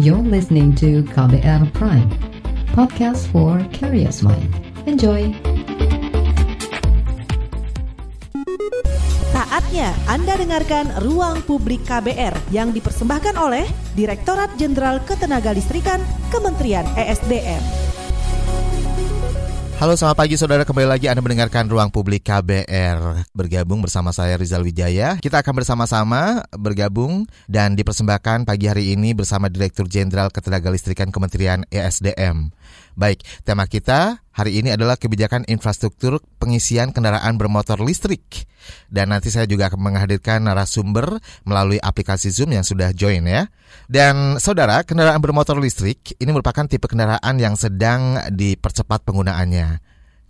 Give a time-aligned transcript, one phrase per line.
[0.00, 2.08] You're listening to KBR Prime,
[2.72, 4.48] podcast for curious mind.
[4.88, 5.28] Enjoy!
[9.28, 16.00] Saatnya Anda dengarkan Ruang Publik KBR yang dipersembahkan oleh Direktorat Jenderal Ketenagalistrikan
[16.32, 17.89] Kementerian ESDM.
[19.80, 20.68] Halo selamat pagi saudara.
[20.68, 25.16] Kembali lagi Anda mendengarkan Ruang Publik KBR Bergabung bersama saya Rizal Wijaya.
[25.16, 32.52] Kita akan bersama-sama bergabung dan dipersembahkan pagi hari ini bersama Direktur Jenderal Ketenagalistrikan Kementerian ESDM
[32.98, 38.48] Baik, tema kita hari ini adalah kebijakan infrastruktur pengisian kendaraan bermotor listrik.
[38.90, 43.46] Dan nanti saya juga akan menghadirkan narasumber melalui aplikasi Zoom yang sudah join ya.
[43.86, 49.68] Dan saudara, kendaraan bermotor listrik ini merupakan tipe kendaraan yang sedang dipercepat penggunaannya.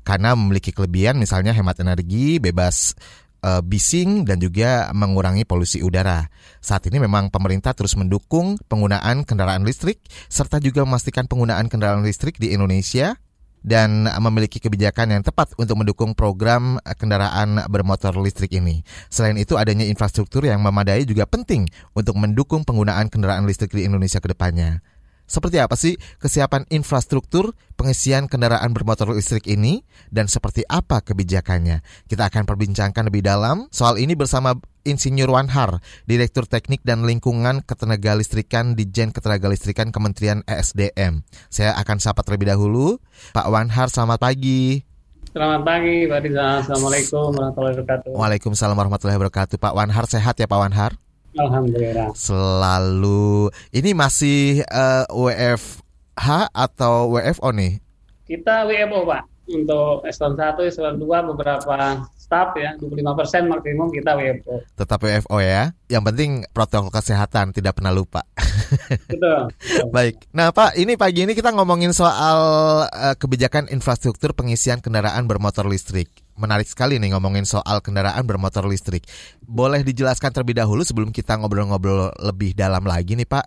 [0.04, 2.96] Karena memiliki kelebihan misalnya hemat energi, bebas
[3.44, 6.28] uh, bising dan juga mengurangi polusi udara.
[6.60, 12.36] Saat ini memang pemerintah terus mendukung penggunaan kendaraan listrik serta juga memastikan penggunaan kendaraan listrik
[12.36, 13.16] di Indonesia
[13.60, 18.80] dan memiliki kebijakan yang tepat untuk mendukung program kendaraan bermotor listrik ini.
[19.12, 24.18] Selain itu, adanya infrastruktur yang memadai juga penting untuk mendukung penggunaan kendaraan listrik di Indonesia
[24.18, 24.80] ke depannya.
[25.30, 31.86] Seperti apa sih kesiapan infrastruktur pengisian kendaraan bermotor listrik ini dan seperti apa kebijakannya?
[32.10, 35.78] Kita akan perbincangkan lebih dalam soal ini bersama Insinyur Wanhar,
[36.10, 41.22] Direktur Teknik dan Lingkungan Ketenagalistrikan di Jen Ketenagalistrikan Kementerian ESDM.
[41.46, 42.98] Saya akan sapa terlebih dahulu.
[43.30, 44.82] Pak Wanhar, selamat pagi.
[45.30, 46.66] Selamat pagi, Pak Rizal.
[46.66, 48.10] Assalamualaikum warahmatullahi wabarakatuh.
[48.18, 49.56] Waalaikumsalam warahmatullahi wabarakatuh.
[49.62, 50.98] Pak Wanhar sehat ya Pak Wanhar?
[51.38, 52.10] Alhamdulillah.
[52.16, 53.50] Selalu.
[53.70, 57.78] Ini masih uh, WFH atau WFO nih?
[58.26, 59.22] Kita WFO Pak.
[59.50, 61.74] Untuk eselon 1, eselon 2 beberapa
[62.14, 64.62] staff ya, 25% maksimum kita WFO.
[64.78, 65.74] Tetap WFO ya.
[65.90, 68.22] Yang penting protokol kesehatan tidak pernah lupa.
[69.10, 69.50] Betul.
[69.90, 70.30] Baik.
[70.30, 72.38] Nah, Pak, ini pagi ini kita ngomongin soal
[72.86, 76.06] uh, kebijakan infrastruktur pengisian kendaraan bermotor listrik.
[76.40, 79.04] Menarik sekali nih ngomongin soal kendaraan bermotor listrik.
[79.44, 83.44] Boleh dijelaskan terlebih dahulu sebelum kita ngobrol-ngobrol lebih dalam lagi nih, Pak.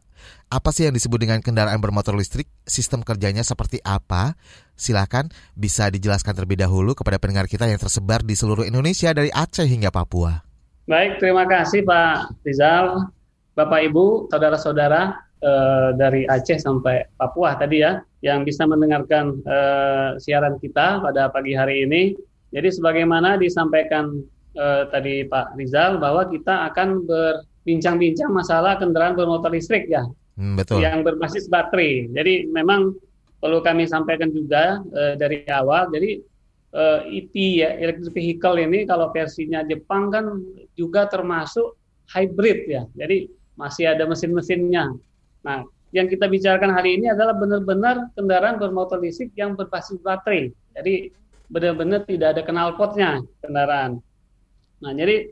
[0.53, 2.45] Apa sih yang disebut dengan kendaraan bermotor listrik?
[2.69, 4.37] Sistem kerjanya seperti apa?
[4.77, 9.65] Silakan bisa dijelaskan terlebih dahulu kepada pendengar kita yang tersebar di seluruh Indonesia dari Aceh
[9.65, 10.45] hingga Papua.
[10.85, 13.09] Baik, terima kasih Pak Rizal,
[13.57, 20.61] Bapak Ibu, saudara-saudara eh, dari Aceh sampai Papua tadi ya, yang bisa mendengarkan eh, siaran
[20.61, 22.13] kita pada pagi hari ini.
[22.53, 24.21] Jadi sebagaimana disampaikan
[24.53, 30.81] eh, tadi Pak Rizal bahwa kita akan berbincang-bincang masalah kendaraan bermotor listrik ya, Hmm, betul.
[30.81, 32.09] yang berbasis baterai.
[32.09, 32.93] Jadi memang
[33.37, 35.89] perlu kami sampaikan juga eh, dari awal.
[35.93, 36.21] Jadi
[36.73, 40.41] eh, EV ya electric vehicle ini kalau versinya Jepang kan
[40.77, 41.77] juga termasuk
[42.13, 42.83] hybrid ya.
[42.97, 44.89] Jadi masih ada mesin-mesinnya.
[45.45, 45.61] Nah,
[45.93, 50.49] yang kita bicarakan hari ini adalah benar-benar kendaraan bermotor listrik yang berbasis baterai.
[50.73, 51.13] Jadi
[51.53, 54.01] benar-benar tidak ada knalpotnya kendaraan.
[54.81, 55.29] Nah, jadi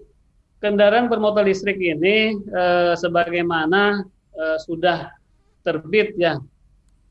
[0.61, 4.05] kendaraan bermotor listrik ini eh, sebagaimana
[4.37, 5.09] eh, sudah
[5.65, 6.37] terbit ya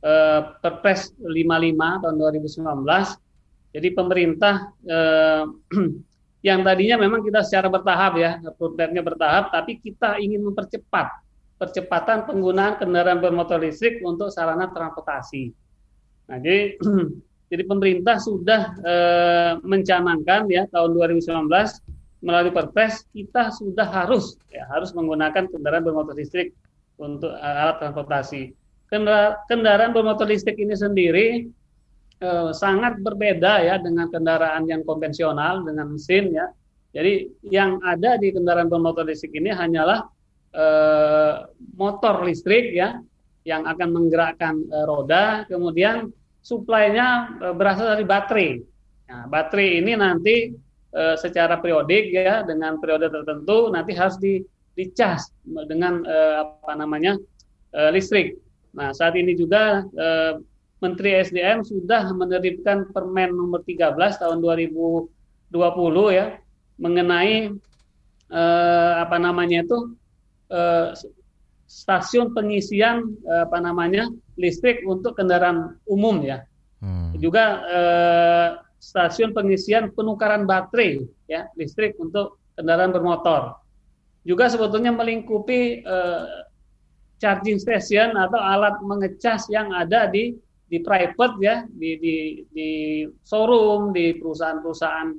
[0.07, 3.75] eh, Perpres 55 tahun 2019.
[3.75, 5.45] Jadi pemerintah eh,
[6.49, 11.11] yang tadinya memang kita secara bertahap ya, perpretnya bertahap, tapi kita ingin mempercepat
[11.61, 15.53] percepatan penggunaan kendaraan bermotor listrik untuk sarana transportasi.
[16.31, 16.81] Nah, jadi
[17.51, 21.51] jadi pemerintah sudah eh, mencanangkan ya tahun 2019
[22.23, 26.55] melalui Perpres kita sudah harus ya harus menggunakan kendaraan bermotor listrik
[27.03, 28.55] untuk alat transportasi.
[29.51, 31.29] Kendaraan bermotor listrik ini sendiri
[32.23, 36.47] eh, sangat berbeda ya dengan kendaraan yang konvensional dengan mesin ya.
[36.95, 40.07] Jadi yang ada di kendaraan bermotor listrik ini hanyalah
[40.55, 41.35] eh,
[41.75, 42.95] motor listrik ya
[43.43, 48.51] yang akan menggerakkan eh, roda, kemudian suplainya eh, berasal dari baterai.
[49.11, 50.37] Nah, baterai ini nanti
[50.91, 54.41] eh, secara periodik ya dengan periode tertentu nanti harus di
[54.75, 57.19] dicas dengan eh, apa namanya
[57.75, 58.39] eh, listrik.
[58.75, 60.35] Nah, saat ini juga eh,
[60.81, 65.53] Menteri SDM sudah menerbitkan Permen nomor 13 tahun 2020
[66.17, 66.41] ya
[66.81, 67.53] mengenai
[68.33, 69.79] eh, apa namanya itu
[70.49, 70.97] eh,
[71.69, 74.09] stasiun pengisian eh, apa namanya
[74.41, 76.49] listrik untuk kendaraan umum ya.
[76.81, 77.13] Hmm.
[77.21, 78.49] Juga eh,
[78.81, 83.61] stasiun pengisian penukaran baterai ya listrik untuk kendaraan bermotor.
[84.25, 86.25] Juga sebetulnya melingkupi eh,
[87.21, 90.33] charging station atau alat mengecas yang ada di
[90.71, 92.17] di private ya di di
[92.49, 92.71] di
[93.27, 95.11] showroom di perusahaan-perusahaan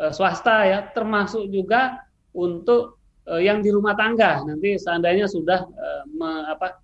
[0.00, 2.96] uh, swasta ya termasuk juga untuk
[3.28, 6.80] uh, yang di rumah tangga nanti seandainya sudah uh, me, apa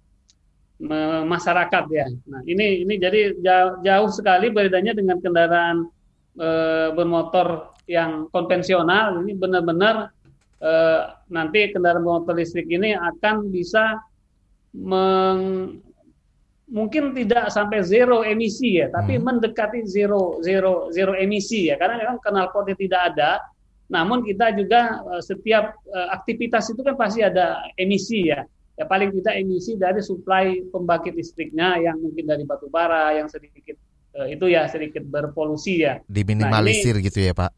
[1.24, 2.06] masyarakat ya.
[2.28, 5.88] Nah ini ini jadi jauh, jauh sekali bedanya dengan kendaraan
[6.36, 6.48] e,
[6.92, 9.24] bermotor yang konvensional.
[9.24, 10.12] Ini benar-benar
[10.60, 10.72] e,
[11.32, 13.96] nanti kendaraan bermotor listrik ini akan bisa
[14.76, 15.40] meng,
[16.68, 19.24] mungkin tidak sampai zero emisi ya, tapi hmm.
[19.24, 21.80] mendekati zero zero zero emisi ya.
[21.80, 23.40] Karena memang knalpotnya tidak ada,
[23.88, 28.44] namun kita juga e, setiap e, aktivitas itu kan pasti ada emisi ya
[28.74, 33.78] ya paling tidak emisi dari suplai pembangkit listriknya yang mungkin dari batu bara yang sedikit
[34.18, 36.02] uh, itu ya sedikit berpolusi ya.
[36.10, 37.52] Diminimalisir nah, ini, gitu ya Pak?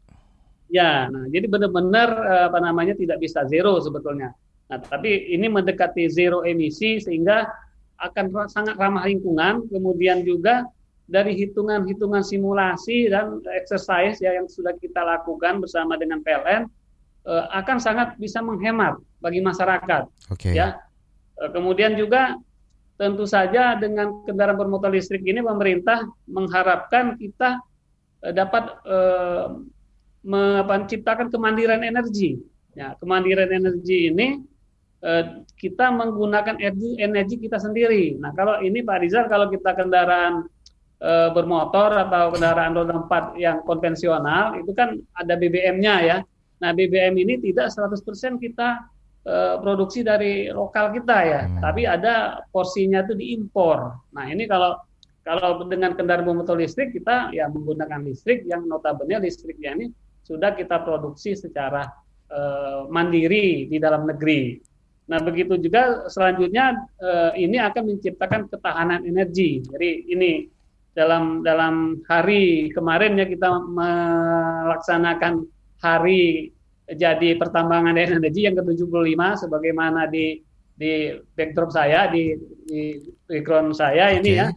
[0.67, 4.35] Ya, nah jadi benar-benar uh, apa namanya tidak bisa zero sebetulnya.
[4.69, 7.49] Nah tapi ini mendekati zero emisi sehingga
[7.97, 9.65] akan sangat ramah lingkungan.
[9.73, 10.69] Kemudian juga
[11.07, 16.67] dari hitungan-hitungan simulasi dan exercise ya yang sudah kita lakukan bersama dengan PLN
[17.25, 20.03] uh, akan sangat bisa menghemat bagi masyarakat.
[20.35, 20.53] Okay.
[20.53, 20.86] Ya Eh,
[21.37, 22.37] kemudian juga
[22.97, 27.61] tentu saja dengan kendaraan bermotor listrik ini pemerintah mengharapkan kita
[28.25, 29.45] eh, dapat eh,
[30.65, 32.35] menciptakan kemandirian energi.
[32.73, 34.41] Ya, kemandirian energi ini
[35.05, 35.25] eh,
[35.55, 38.17] kita menggunakan energi, kita sendiri.
[38.17, 40.49] Nah, kalau ini Pak Rizal kalau kita kendaraan
[40.97, 46.17] eh, bermotor atau kendaraan roda empat yang konvensional itu kan ada BBM-nya ya.
[46.57, 48.89] Nah, BBM ini tidak 100% kita
[49.27, 51.59] Eh, produksi dari lokal kita ya, hmm.
[51.59, 54.07] tapi ada porsinya itu diimpor.
[54.15, 54.79] Nah ini kalau
[55.19, 59.91] kalau dengan kendaraan bermotor listrik kita ya menggunakan listrik yang notabene listriknya ini
[60.23, 61.91] sudah kita produksi secara
[62.31, 64.63] uh, mandiri di dalam negeri.
[65.11, 69.59] Nah begitu juga selanjutnya uh, ini akan menciptakan ketahanan energi.
[69.59, 70.47] Jadi ini
[70.95, 75.43] dalam dalam hari kemarin ya kita melaksanakan
[75.83, 76.55] hari
[76.87, 80.39] jadi pertambangan energi yang ke-75 sebagaimana di
[80.77, 84.19] di backdrop saya di di background saya okay.
[84.21, 84.47] ini ya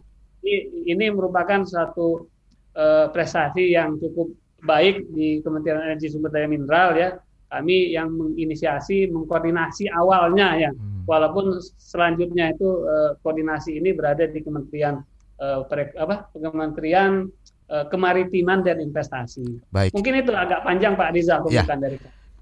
[0.41, 0.55] ini,
[0.87, 2.29] ini merupakan satu
[2.77, 4.31] uh, prestasi yang cukup
[4.61, 7.09] baik di Kementerian Energi Sumber Daya Mineral ya
[7.51, 11.03] kami yang menginisiasi mengkoordinasi awalnya ya hmm.
[11.03, 15.03] walaupun selanjutnya itu uh, koordinasi ini berada di Kementerian
[15.41, 15.67] uh,
[15.99, 17.27] apa Kementerian
[17.67, 19.67] uh, Kemaritiman dan Investasi.
[19.73, 19.91] Baik.
[19.91, 21.65] Mungkin itu agak panjang Pak Rizal ya.
[21.65, 21.97] dari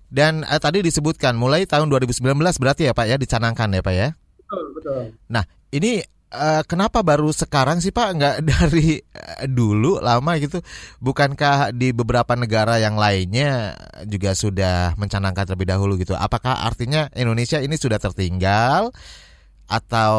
[0.10, 4.10] dan eh, tadi disebutkan mulai tahun 2019 berarti ya Pak ya dicanangkan ya Pak ya.
[4.42, 5.02] Betul, betul.
[5.30, 6.02] Nah, ini
[6.34, 10.66] eh, kenapa baru sekarang sih Pak nggak dari eh, dulu lama gitu?
[10.98, 13.78] Bukankah di beberapa negara yang lainnya
[14.10, 16.18] juga sudah mencanangkan terlebih dahulu gitu?
[16.18, 18.90] Apakah artinya Indonesia ini sudah tertinggal
[19.70, 20.14] atau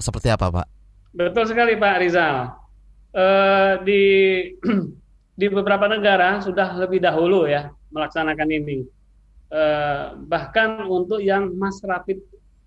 [0.00, 0.66] seperti apa Pak?
[1.12, 2.36] Betul sekali Pak Rizal.
[3.16, 4.04] Uh, di
[5.40, 8.84] di beberapa negara sudah lebih dahulu ya melaksanakan ini
[9.52, 12.18] eh, bahkan untuk yang mass rapid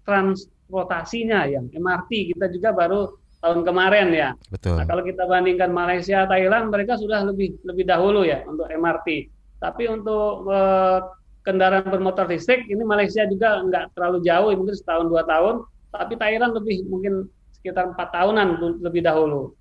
[0.08, 3.02] transportasinya yang MRT kita juga baru
[3.40, 4.30] tahun kemarin ya.
[4.52, 4.76] Betul.
[4.80, 9.32] Nah, kalau kita bandingkan Malaysia, Thailand, mereka sudah lebih lebih dahulu ya untuk MRT.
[9.60, 11.00] Tapi untuk eh,
[11.48, 15.64] kendaraan bermotor listrik ini Malaysia juga nggak terlalu jauh, mungkin setahun dua tahun.
[15.90, 17.26] Tapi Thailand lebih mungkin
[17.56, 19.56] sekitar empat tahunan lebih dahulu.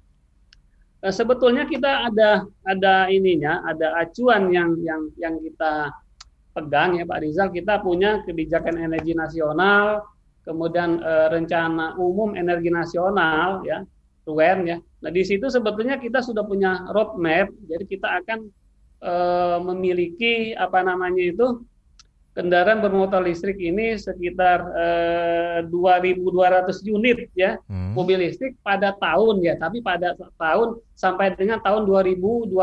[0.99, 5.95] Nah, sebetulnya kita ada ada ininya, ada acuan yang yang yang kita
[6.53, 7.49] pegang ya Pak Rizal.
[7.51, 10.05] Kita punya kebijakan energi nasional
[10.47, 13.85] kemudian e, rencana umum energi nasional ya
[14.25, 14.77] RUEN ya.
[15.05, 18.39] Nah di situ sebetulnya kita sudah punya roadmap jadi kita akan
[19.05, 19.13] e,
[19.61, 21.61] memiliki apa namanya itu
[22.39, 27.99] kendaraan bermotor listrik ini sekitar eh, 2.200 unit ya hmm.
[27.99, 29.59] mobil listrik pada tahun ya.
[29.59, 32.55] Tapi pada tahun sampai dengan tahun 2025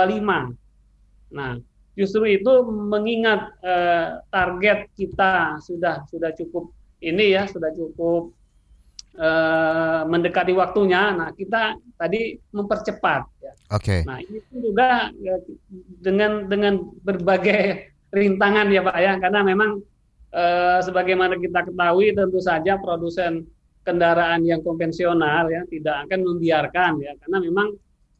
[1.36, 1.60] nah
[1.96, 8.36] justru itu mengingat eh, target kita sudah sudah cukup ini ya sudah cukup
[9.16, 11.16] eh, mendekati waktunya.
[11.16, 13.22] Nah kita tadi mempercepat.
[13.40, 13.54] Ya.
[13.72, 13.80] Oke.
[13.82, 14.00] Okay.
[14.04, 15.36] Nah ini pun juga ya,
[16.04, 19.80] dengan dengan berbagai rintangan ya Pak ya karena memang
[20.36, 23.48] eh, sebagaimana kita ketahui tentu saja produsen
[23.86, 27.68] kendaraan yang konvensional ya tidak akan membiarkan ya karena memang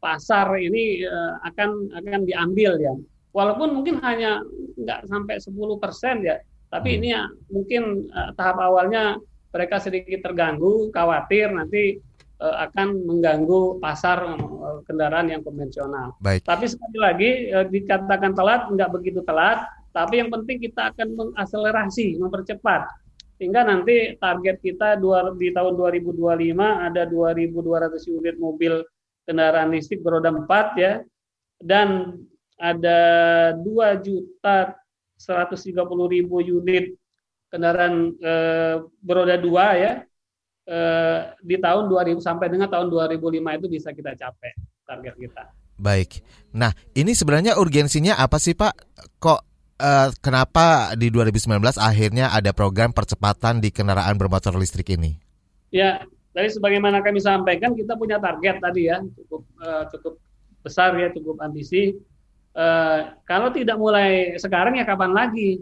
[0.00, 2.94] pasar ini eh, akan akan diambil ya
[3.36, 4.40] walaupun mungkin hanya
[4.80, 6.40] nggak sampai 10 persen ya,
[6.72, 6.96] tapi hmm.
[6.96, 9.20] ini ya mungkin uh, tahap awalnya
[9.52, 12.00] mereka sedikit terganggu, khawatir nanti
[12.40, 16.16] uh, akan mengganggu pasar uh, kendaraan yang konvensional.
[16.24, 16.48] Baik.
[16.48, 22.16] Tapi sekali lagi uh, dikatakan telat, nggak begitu telat, tapi yang penting kita akan mengakselerasi,
[22.16, 22.88] mempercepat
[23.36, 28.80] sehingga nanti target kita dua, di tahun 2025 ada 2.200 unit mobil
[29.28, 31.04] kendaraan listrik beroda 4 ya
[31.60, 32.16] dan
[32.56, 33.00] ada
[33.60, 34.76] 2 juta
[35.16, 35.72] 130
[36.12, 36.92] ribu unit
[37.48, 39.92] kendaraan eh, beroda dua ya
[40.68, 44.52] eh, di tahun 2000 sampai dengan tahun 2005 itu bisa kita capai
[44.84, 45.44] target kita.
[45.76, 46.24] Baik.
[46.56, 48.74] Nah, ini sebenarnya urgensinya apa sih Pak?
[49.20, 49.40] Kok
[49.76, 55.20] uh, kenapa di 2019 akhirnya ada program percepatan di kendaraan bermotor listrik ini?
[55.68, 56.00] Ya,
[56.32, 60.14] tadi sebagaimana kami sampaikan kita punya target tadi ya, cukup uh, cukup
[60.64, 61.92] besar ya, cukup ambisi.
[62.56, 65.60] Uh, kalau tidak mulai sekarang ya kapan lagi?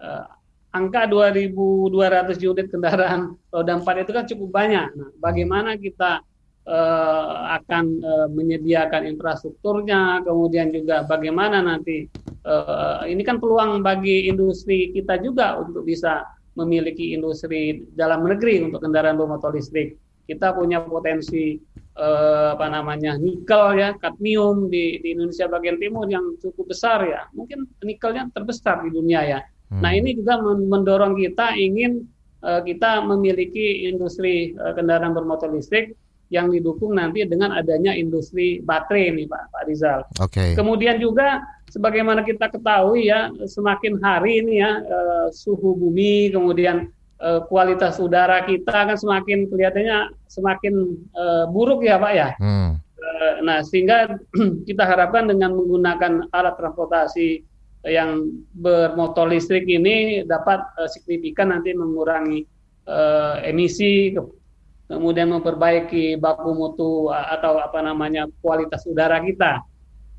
[0.00, 0.24] Uh,
[0.72, 4.88] angka 2.200 unit kendaraan roda 4 itu kan cukup banyak.
[4.96, 6.24] Nah, bagaimana kita
[6.64, 12.08] uh, akan uh, menyediakan infrastrukturnya, kemudian juga bagaimana nanti
[12.48, 16.24] uh, ini kan peluang bagi industri kita juga untuk bisa
[16.56, 19.96] memiliki industri dalam negeri untuk kendaraan bermotor listrik.
[20.32, 21.60] Kita punya potensi
[22.00, 27.28] uh, apa namanya nikel ya, kadmium di, di Indonesia bagian timur yang cukup besar ya.
[27.36, 29.40] Mungkin nikelnya terbesar di dunia ya.
[29.68, 29.84] Hmm.
[29.84, 32.08] Nah ini juga mendorong kita ingin
[32.40, 35.92] uh, kita memiliki industri uh, kendaraan bermotor listrik
[36.32, 40.00] yang didukung nanti dengan adanya industri baterai nih Pak Pak Rizal.
[40.16, 40.32] Oke.
[40.32, 40.50] Okay.
[40.56, 46.88] Kemudian juga sebagaimana kita ketahui ya semakin hari ini ya uh, suhu bumi kemudian
[47.46, 50.74] kualitas udara kita kan semakin kelihatannya semakin
[51.14, 52.28] uh, buruk ya Pak ya.
[52.42, 52.82] Hmm.
[52.98, 54.18] Uh, nah sehingga
[54.68, 57.46] kita harapkan dengan menggunakan alat transportasi
[57.86, 62.46] yang bermotor listrik ini dapat uh, signifikan nanti mengurangi
[62.86, 64.14] uh, emisi
[64.90, 69.62] kemudian memperbaiki baku mutu atau apa namanya kualitas udara kita.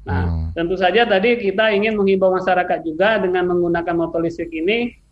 [0.04, 0.48] Nah, hmm.
[0.56, 5.03] tentu saja tadi kita ingin menghimbau masyarakat juga dengan menggunakan motor listrik ini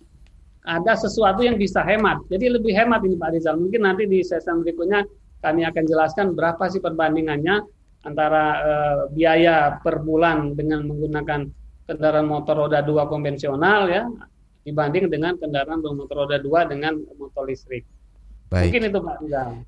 [0.62, 2.22] ada sesuatu yang bisa hemat.
[2.30, 3.58] Jadi lebih hemat ini Pak Rizal.
[3.58, 5.02] Mungkin nanti di sesi berikutnya
[5.42, 7.66] kami akan jelaskan berapa sih perbandingannya
[8.06, 11.50] antara uh, biaya per bulan dengan menggunakan
[11.86, 14.06] kendaraan motor roda dua konvensional ya
[14.62, 17.86] dibanding dengan kendaraan bermotor roda dua dengan motor listrik.
[18.52, 18.68] Baik.
[18.68, 19.16] Mungkin itu Pak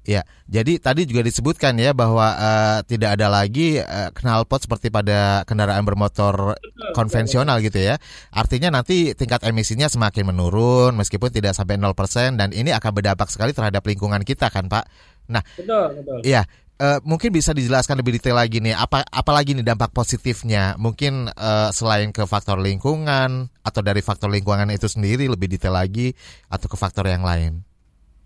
[0.03, 5.47] Ya, jadi tadi juga disebutkan ya bahwa uh, tidak ada lagi uh, knalpot seperti pada
[5.47, 7.71] kendaraan bermotor betul, konvensional betul.
[7.71, 7.95] gitu ya.
[8.35, 13.55] Artinya nanti tingkat emisinya semakin menurun meskipun tidak sampai 0% dan ini akan berdampak sekali
[13.55, 14.83] terhadap lingkungan kita kan, Pak.
[15.31, 16.19] Nah, betul, betul.
[16.27, 16.43] Iya,
[16.83, 21.71] uh, mungkin bisa dijelaskan lebih detail lagi nih apa apalagi nih dampak positifnya mungkin uh,
[21.71, 26.11] selain ke faktor lingkungan atau dari faktor lingkungan itu sendiri lebih detail lagi
[26.51, 27.63] atau ke faktor yang lain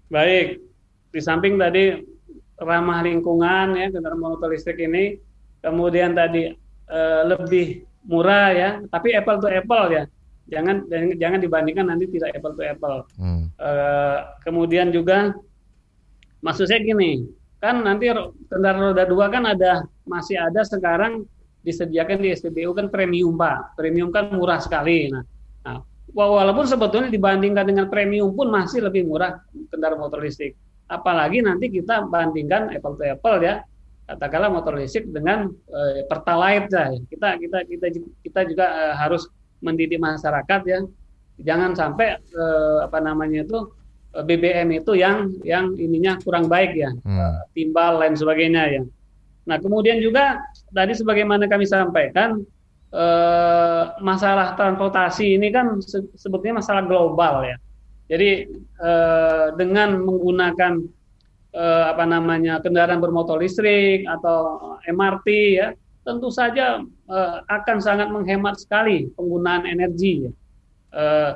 [0.07, 0.63] Baik,
[1.11, 1.99] di samping tadi
[2.57, 5.19] ramah lingkungan ya kendaraan motor listrik ini,
[5.59, 6.47] kemudian tadi
[6.87, 10.07] e, lebih murah ya, tapi apple to apple ya,
[10.47, 10.87] jangan
[11.19, 12.97] jangan dibandingkan nanti tidak apple to apple.
[13.19, 13.51] Hmm.
[13.59, 13.71] E,
[14.47, 15.35] kemudian juga
[16.39, 17.27] maksud saya gini,
[17.59, 18.07] kan nanti
[18.47, 21.27] kendaraan roda dua kan ada masih ada sekarang
[21.67, 25.11] disediakan di SPBU kan premium pak, premium kan murah sekali.
[25.11, 25.27] Nah,
[25.67, 25.83] nah
[26.17, 29.37] walaupun sebetulnya dibandingkan dengan premium pun masih lebih murah
[29.69, 30.57] kendaraan motor listrik.
[30.89, 33.61] Apalagi nanti kita bandingkan apple to apple ya,
[34.09, 36.89] katakanlah motor listrik dengan e, pertalite ya.
[37.05, 37.87] Kita kita kita
[38.25, 39.29] kita juga e, harus
[39.61, 40.79] mendidik masyarakat ya.
[41.37, 42.43] Jangan sampai e,
[42.81, 43.69] apa namanya itu
[44.17, 47.53] BBM itu yang yang ininya kurang baik ya, hmm.
[47.53, 48.83] timbal lain sebagainya ya.
[49.45, 50.41] Nah kemudian juga
[50.73, 52.41] tadi sebagaimana kami sampaikan
[52.97, 57.57] eh, masalah transportasi ini kan se sebetulnya masalah global ya.
[58.07, 58.29] Jadi
[58.81, 60.73] eh, dengan menggunakan
[61.53, 65.27] eh, apa namanya kendaraan bermotor listrik atau MRT
[65.61, 65.67] ya,
[66.01, 70.25] tentu saja eh, akan sangat menghemat sekali penggunaan energi.
[70.25, 70.31] Ya.
[70.97, 71.31] Eh,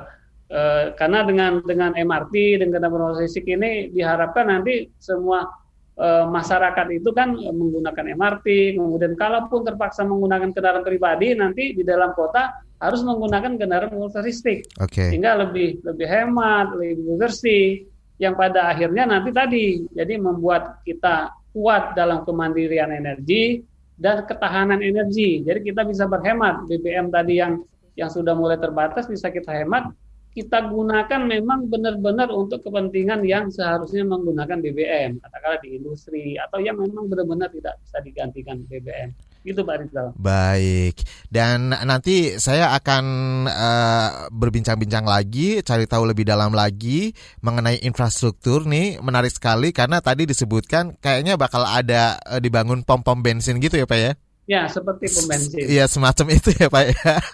[0.50, 5.61] eh, karena dengan dengan MRT dan kendaraan bermotor listrik ini diharapkan nanti semua
[5.96, 12.12] e, masyarakat itu kan menggunakan MRT, kemudian kalaupun terpaksa menggunakan kendaraan pribadi nanti di dalam
[12.12, 15.14] kota harus menggunakan kendaraan motor listrik, okay.
[15.14, 17.86] sehingga lebih lebih hemat, lebih bersih,
[18.22, 23.60] yang pada akhirnya nanti tadi jadi membuat kita kuat dalam kemandirian energi
[23.98, 25.42] dan ketahanan energi.
[25.42, 27.60] Jadi kita bisa berhemat BBM tadi yang
[27.92, 29.92] yang sudah mulai terbatas bisa kita hemat
[30.32, 36.80] kita gunakan memang benar-benar untuk kepentingan yang seharusnya menggunakan BBM, katakanlah di industri atau yang
[36.80, 39.12] memang benar-benar tidak bisa digantikan BBM.
[39.42, 40.14] Gitu Pak Rizal.
[40.16, 41.02] Baik.
[41.26, 43.04] Dan nanti saya akan
[43.50, 47.10] uh, berbincang-bincang lagi, cari tahu lebih dalam lagi
[47.42, 49.02] mengenai infrastruktur nih.
[49.02, 53.98] Menarik sekali karena tadi disebutkan kayaknya bakal ada uh, dibangun pom-pom bensin gitu ya Pak
[53.98, 54.14] ya?
[54.42, 55.64] Ya, seperti pom bensin.
[55.70, 56.84] Iya, semacam itu ya, Pak.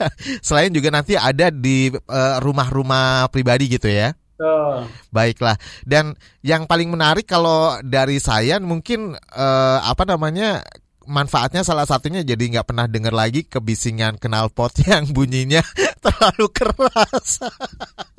[0.47, 4.13] Selain juga nanti ada di eh, rumah-rumah pribadi gitu ya.
[4.39, 4.87] Oh.
[5.11, 5.59] Baiklah.
[5.83, 6.15] Dan
[6.47, 10.63] yang paling menarik kalau dari saya mungkin uh, apa namanya
[11.09, 15.65] manfaatnya salah satunya jadi nggak pernah dengar lagi kebisingan knalpot yang bunyinya
[16.05, 17.43] terlalu keras.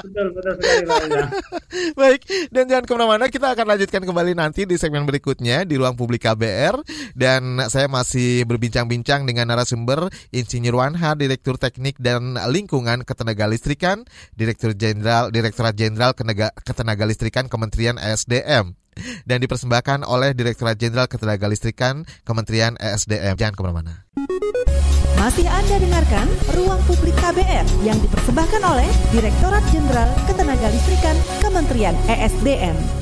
[0.01, 1.19] betul betul sekali.
[1.99, 5.93] Baik, dan jangan ke mana-mana, kita akan lanjutkan kembali nanti di segmen berikutnya di Ruang
[5.93, 6.81] Publik KBR.
[7.13, 15.29] Dan saya masih berbincang-bincang dengan narasumber Insinyur Wanha, Direktur Teknik dan Lingkungan Ketenagalistrikan, Direktur Jenderal
[15.29, 16.15] Direktorat Jenderal
[16.63, 18.78] Ketenagalistrikan Kementerian ESDM
[19.25, 23.39] dan dipersembahkan oleh Direktorat Jenderal Ketenagalistrikan Kementerian ESDM.
[23.39, 23.93] Jangan ke mana-mana.
[25.19, 32.98] Masih Anda dengarkan Ruang Publik KBR yang dipersembahkan oleh Direktorat Jenderal Ketenagalistrikan Kementerian ESDM.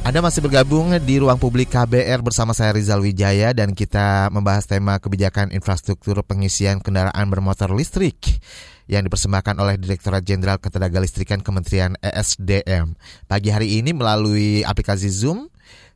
[0.00, 4.96] Anda masih bergabung di ruang publik KBR bersama saya Rizal Wijaya dan kita membahas tema
[4.96, 8.40] kebijakan infrastruktur pengisian kendaraan bermotor listrik
[8.88, 12.96] yang dipersembahkan oleh Direktorat Jenderal Ketenagalistrikan Kementerian ESDM.
[13.28, 15.49] Pagi hari ini melalui aplikasi Zoom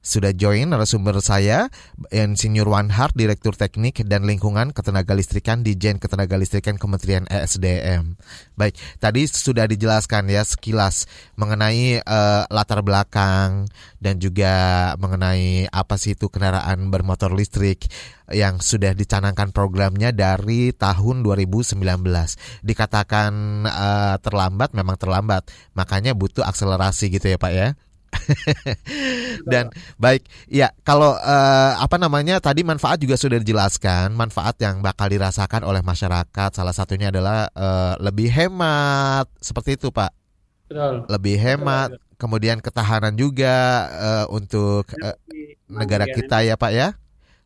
[0.04, 1.72] sudah join narasumber saya,
[2.12, 8.20] Insinyur Hart, Direktur Teknik dan Lingkungan Ketenagalistrikan di Jen Ketenagalistrikan Kementerian ESDM.
[8.52, 11.08] Baik, tadi sudah dijelaskan ya sekilas
[11.40, 13.64] mengenai uh, latar belakang
[13.96, 17.88] dan juga mengenai apa sih itu kendaraan bermotor listrik
[18.28, 21.80] yang sudah dicanangkan programnya dari tahun 2019.
[22.60, 23.32] Dikatakan
[23.64, 27.68] uh, terlambat, memang terlambat, makanya butuh akselerasi gitu ya Pak ya.
[29.50, 35.10] Dan baik, ya kalau uh, apa namanya tadi manfaat juga sudah dijelaskan, manfaat yang bakal
[35.10, 40.12] dirasakan oleh masyarakat salah satunya adalah uh, lebih hemat seperti itu, Pak.
[40.70, 40.94] Betul.
[41.06, 43.54] Lebih hemat, betul, kemudian ketahanan juga
[43.92, 45.16] uh, untuk uh,
[45.68, 46.96] negara kita ya, Pak ya.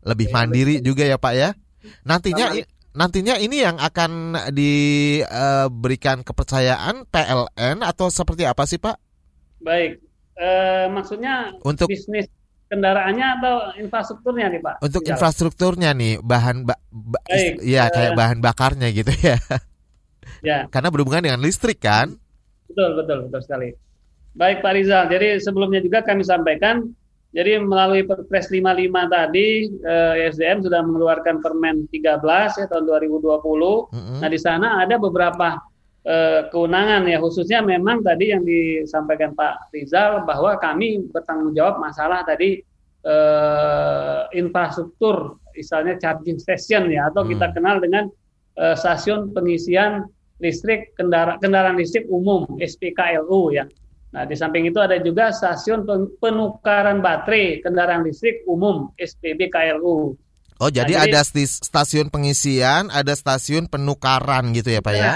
[0.07, 1.51] Lebih mandiri juga ya, Pak ya.
[2.07, 2.55] Nantinya
[2.99, 8.97] nantinya ini yang akan diberikan kepercayaan PLN atau seperti apa sih, Pak?
[9.59, 9.99] Baik,
[10.38, 12.30] eh, maksudnya untuk bisnis
[12.68, 14.75] kendaraannya atau infrastrukturnya nih Pak?
[14.85, 15.12] Untuk Jalan.
[15.16, 19.37] infrastrukturnya nih bahan ba, ba Baik, ya uh, kayak bahan bakarnya gitu ya.
[20.38, 20.71] Ya.
[20.71, 22.14] Karena berhubungan dengan listrik kan?
[22.71, 23.75] Betul betul betul sekali.
[24.38, 26.95] Baik Pak Rizal, jadi sebelumnya juga kami sampaikan
[27.35, 32.23] jadi melalui Perpres 55 tadi eh, SDM sudah mengeluarkan Permen 13
[32.61, 33.18] ya tahun 2020.
[33.18, 34.18] Mm -hmm.
[34.22, 35.61] Nah, di sana ada beberapa
[36.09, 42.25] eh, kewenangan ya khususnya memang tadi yang disampaikan Pak Rizal bahwa kami bertanggung jawab masalah
[42.25, 42.64] tadi
[43.05, 47.31] eh, infrastruktur misalnya charging station ya atau hmm.
[47.37, 48.09] kita kenal dengan
[48.57, 50.09] eh, stasiun pengisian
[50.40, 53.66] listrik kendara kendaraan listrik umum SPKLU ya.
[54.09, 55.85] Nah, di samping itu ada juga stasiun
[56.16, 60.16] penukaran baterai kendaraan listrik umum SPBKLU.
[60.59, 64.99] Oh, jadi, nah, jadi ada stasiun pengisian, ada stasiun penukaran gitu ya, Pak ya?
[64.99, 65.14] ya?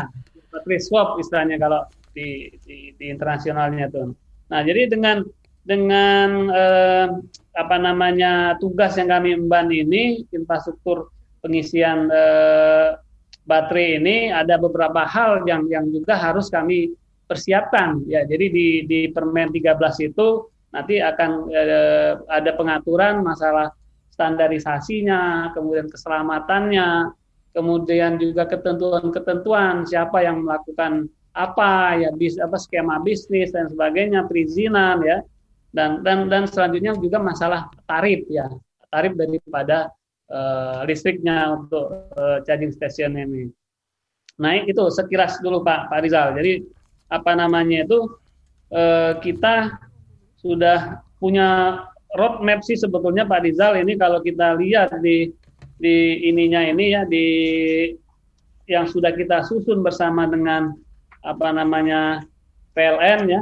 [0.62, 4.14] Free swap istilahnya kalau di, di, di internasionalnya tuh.
[4.52, 5.24] Nah jadi dengan
[5.62, 7.08] dengan eh,
[7.54, 11.12] apa namanya tugas yang kami emban ini infrastruktur
[11.44, 12.98] pengisian eh,
[13.46, 16.94] baterai ini ada beberapa hal yang yang juga harus kami
[17.26, 19.78] persiapkan ya jadi di di Permen 13
[20.10, 23.70] itu nanti akan eh, ada pengaturan masalah
[24.12, 27.14] standarisasinya kemudian keselamatannya
[27.52, 35.00] kemudian juga ketentuan-ketentuan siapa yang melakukan apa ya bis apa skema bisnis dan sebagainya perizinan
[35.00, 35.24] ya
[35.72, 38.52] dan dan dan selanjutnya juga masalah tarif ya
[38.92, 39.88] tarif daripada
[40.28, 43.48] uh, listriknya untuk uh, charging station ini.
[44.36, 46.36] Nah itu sekilas dulu Pak Pak Rizal.
[46.36, 46.60] Jadi
[47.08, 48.12] apa namanya itu
[48.72, 49.80] uh, kita
[50.40, 51.80] sudah punya
[52.16, 55.32] roadmap sih sebetulnya Pak Rizal ini kalau kita lihat di
[55.82, 57.26] di ininya ini ya di
[58.70, 60.70] yang sudah kita susun bersama dengan
[61.26, 62.22] apa namanya
[62.78, 63.40] PLN ya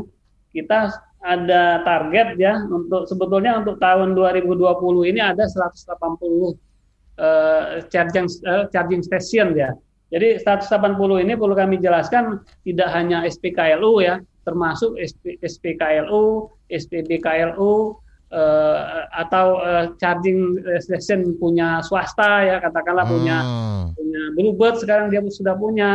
[0.57, 4.57] kita ada target ya untuk sebetulnya untuk tahun 2020
[5.13, 6.01] ini ada 180
[7.21, 9.77] uh, charging uh, charging station ya.
[10.11, 17.95] Jadi 180 ini perlu kami jelaskan tidak hanya SPKLU ya, termasuk SP, SPKLU, SPBKLU,
[18.31, 23.15] uh, atau uh, charging station punya swasta ya katakanlah hmm.
[23.15, 23.37] punya
[23.95, 25.91] punya Bluebird sekarang dia sudah punya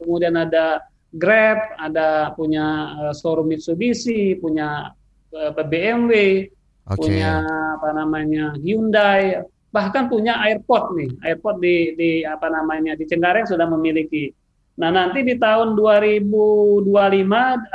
[0.00, 4.94] kemudian ada Grab ada punya uh, showroom Mitsubishi punya
[5.34, 6.48] uh, BMW
[6.88, 6.96] okay.
[6.96, 7.44] punya
[7.76, 13.68] apa namanya Hyundai bahkan punya airport nih airport di di apa namanya di Cengkareng sudah
[13.68, 14.32] memiliki
[14.72, 16.88] Nah, nanti di tahun 2025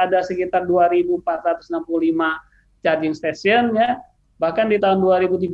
[0.01, 1.69] ada sekitar 2465
[2.81, 4.01] charging station ya.
[4.37, 5.53] Bahkan di tahun 2030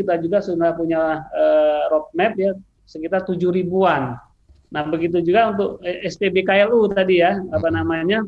[0.00, 2.52] kita juga sudah punya uh, roadmap ya
[2.84, 4.18] sekitar tujuh ribuan.
[4.74, 8.26] Nah begitu juga untuk SPBKLU tadi ya apa namanya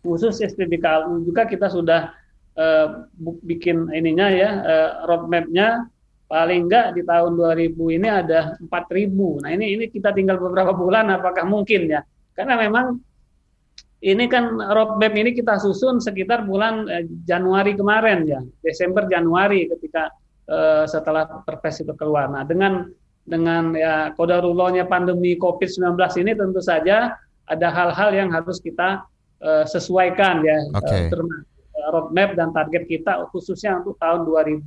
[0.00, 2.16] khusus SPBKLU juga kita sudah
[2.56, 3.06] uh,
[3.44, 5.84] bikin ininya ya uh, roadmapnya
[6.26, 9.42] paling enggak di tahun 2000 ini ada 4000.
[9.46, 12.02] Nah, ini ini kita tinggal beberapa bulan apakah mungkin ya?
[12.34, 12.98] Karena memang
[14.04, 20.12] ini kan roadmap ini kita susun sekitar bulan eh, Januari kemarin ya, Desember Januari ketika
[20.48, 22.28] eh, setelah Perpres itu keluar.
[22.28, 22.88] Nah, dengan
[23.26, 27.18] dengan ya kodarullahnya pandemi COVID-19 ini tentu saja
[27.50, 29.02] ada hal-hal yang harus kita
[29.42, 31.10] uh, sesuaikan ya okay.
[31.10, 34.62] uh, roadmap dan target kita khususnya untuk tahun 2000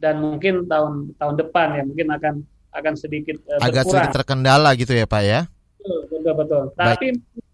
[0.00, 2.34] dan mungkin tahun tahun depan ya mungkin akan
[2.70, 3.90] akan sedikit uh, agak berkurang.
[3.90, 5.40] sedikit terkendala gitu ya Pak ya.
[6.20, 6.64] Betul betul.
[6.76, 7.06] Tapi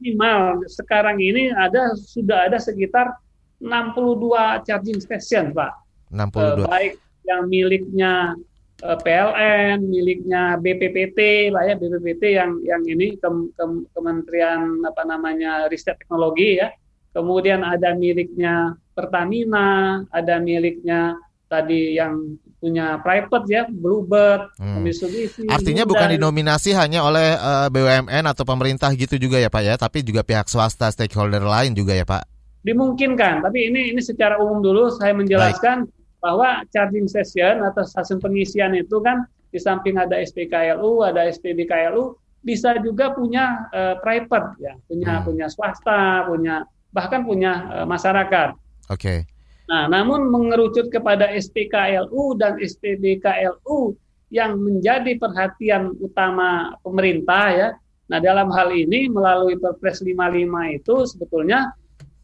[0.02, 3.14] minimal sekarang ini ada sudah ada sekitar
[3.62, 5.72] 62 charging station Pak.
[6.11, 6.35] 62.
[6.35, 6.92] Uh, baik
[7.26, 8.35] yang miliknya
[8.76, 13.24] Eh, PLN miliknya BPPT lah ya BPPT yang yang ini ke,
[13.57, 13.64] ke,
[13.96, 16.68] Kementerian apa namanya Riset Teknologi ya
[17.16, 21.16] kemudian ada miliknya Pertamina ada miliknya
[21.48, 24.81] tadi yang punya private ya Bluebird hmm.
[24.83, 29.62] Mitsubishi artinya bukan dinominasi hanya oleh uh, eh, BUMN atau pemerintah gitu juga ya Pak
[29.62, 32.25] ya tapi juga pihak swasta stakeholder lain juga ya Pak
[32.64, 35.95] dimungkinkan tapi ini ini secara umum dulu saya menjelaskan Baik
[36.27, 42.75] bahwa charging station atau stasiun pengisian itu kan di samping ada SPKLU, ada SPBKLU, bisa
[42.83, 45.25] juga punya uh, private ya, punya hmm.
[45.25, 48.59] punya swasta, punya bahkan punya uh, masyarakat.
[48.90, 48.99] Oke.
[48.99, 49.36] Okay.
[49.66, 53.98] Nah, namun mengerucut kepada SPKLU dan SPBKLU
[54.31, 57.68] yang menjadi perhatian utama pemerintah ya.
[58.07, 61.74] Nah, dalam hal ini melalui Perpres 55 itu sebetulnya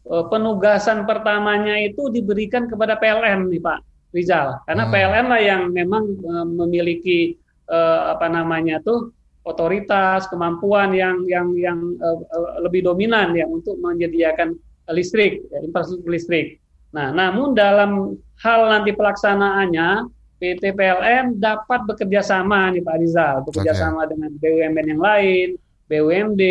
[0.03, 3.79] Eh, penugasan pertamanya itu diberikan kepada PLN nih Pak
[4.11, 4.91] Rizal karena hmm.
[4.91, 7.39] PLN lah yang memang uh, memiliki
[7.71, 9.15] uh, apa namanya tuh
[9.47, 11.79] otoritas kemampuan yang yang yang
[12.59, 14.55] lebih dominan ya untuk menyediakan
[14.91, 16.59] listrik ya, infrastruktur listrik.
[16.93, 20.05] Nah, namun dalam hal nanti pelaksanaannya
[20.37, 23.81] PT PLN dapat bekerja sama nih Pak Rizal, bekerja okay.
[23.81, 25.47] sama dengan BUMN yang lain,
[25.89, 26.41] BUMD,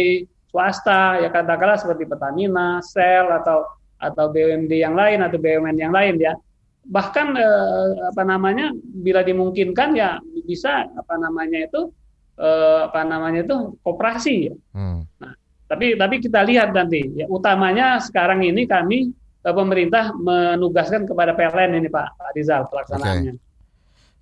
[0.50, 3.68] swasta ya katakanlah seperti Pertamina, Shell atau
[4.02, 6.35] atau BUMD yang lain atau BUMN yang lain ya.
[6.83, 11.94] Bahkan eh, apa namanya bila dimungkinkan ya bisa apa namanya itu
[12.35, 14.55] eh, apa namanya itu koperasi ya.
[14.74, 15.07] Hmm.
[15.22, 15.33] Nah,
[15.70, 19.14] tapi tapi kita lihat nanti ya utamanya sekarang ini kami
[19.50, 23.35] pemerintah menugaskan kepada PLN ini Pak, Pak Rizal pelaksanaannya.
[23.35, 23.50] Okay.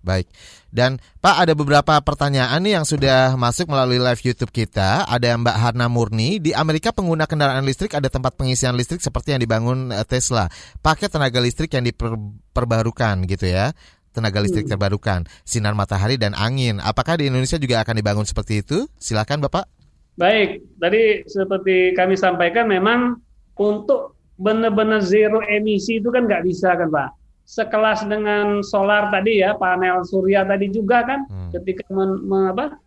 [0.01, 0.33] Baik.
[0.73, 5.05] Dan Pak ada beberapa pertanyaan nih yang sudah masuk melalui live YouTube kita.
[5.05, 9.45] Ada Mbak Harna Murni di Amerika pengguna kendaraan listrik ada tempat pengisian listrik seperti yang
[9.45, 10.49] dibangun eh, Tesla.
[10.81, 13.77] Pakai tenaga listrik yang diperbarukan gitu ya.
[14.11, 14.75] Tenaga listrik hmm.
[14.75, 16.83] terbarukan, sinar matahari dan angin.
[16.83, 18.89] Apakah di Indonesia juga akan dibangun seperti itu?
[18.99, 19.71] Silakan Bapak.
[20.19, 23.23] Baik, tadi seperti kami sampaikan memang
[23.55, 29.59] untuk benar-benar zero emisi itu kan nggak bisa kan Pak sekelas dengan solar tadi ya
[29.59, 31.51] panel surya tadi juga kan hmm.
[31.59, 32.79] ketika men, men, apa,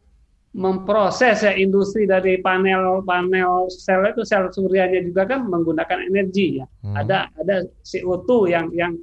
[0.56, 6.66] memproses ya industri dari panel panel sel itu sel suryanya juga kan menggunakan energi ya
[6.86, 6.96] hmm.
[6.96, 8.94] ada ada CO2 yang yang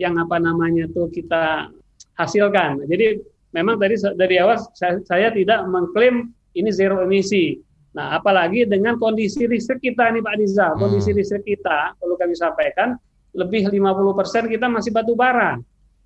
[0.00, 1.68] yang apa namanya tuh kita
[2.16, 3.20] hasilkan jadi
[3.52, 9.50] memang tadi dari awal saya, saya tidak mengklaim ini zero emisi nah apalagi dengan kondisi
[9.50, 11.18] listrik kita nih Pak Diza kondisi hmm.
[11.18, 12.94] listrik kita perlu kami sampaikan
[13.34, 15.58] lebih 50% kita masih batu bara.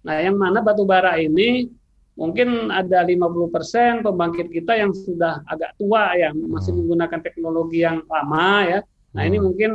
[0.05, 1.73] Nah, yang mana batu bara ini
[2.15, 6.79] mungkin ada 50% pembangkit kita yang sudah agak tua ya, masih hmm.
[6.85, 8.81] menggunakan teknologi yang lama ya.
[9.17, 9.45] Nah, ini hmm.
[9.45, 9.71] mungkin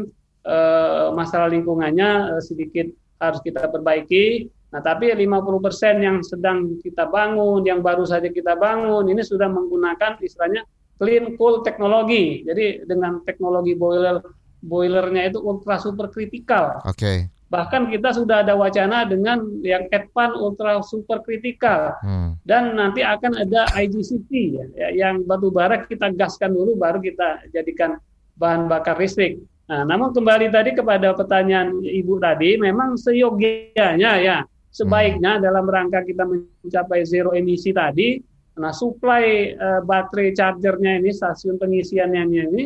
[0.46, 2.88] eh, masalah lingkungannya eh, sedikit
[3.20, 4.48] harus kita perbaiki.
[4.70, 5.26] Nah, tapi 50%
[5.98, 10.62] yang sedang kita bangun, yang baru saja kita bangun, ini sudah menggunakan istilahnya
[11.00, 12.44] clean cool teknologi.
[12.44, 14.20] Jadi dengan teknologi boiler
[14.60, 16.84] boilernya itu ultra super kritikal.
[16.84, 17.00] Oke.
[17.00, 17.18] Okay.
[17.50, 22.46] Bahkan kita sudah ada wacana dengan yang Advan Ultra Super Critical hmm.
[22.46, 27.50] dan nanti akan ada IGCT ya, ya, yang batu bara kita gaskan dulu baru kita
[27.50, 27.98] jadikan
[28.38, 29.42] bahan bakar listrik.
[29.66, 35.42] Nah, namun kembali tadi kepada pertanyaan Ibu tadi, memang seyogianya ya sebaiknya hmm.
[35.42, 38.22] dalam rangka kita mencapai zero emisi tadi,
[38.60, 42.64] nah supply uh, baterai chargernya ini stasiun pengisiannya ini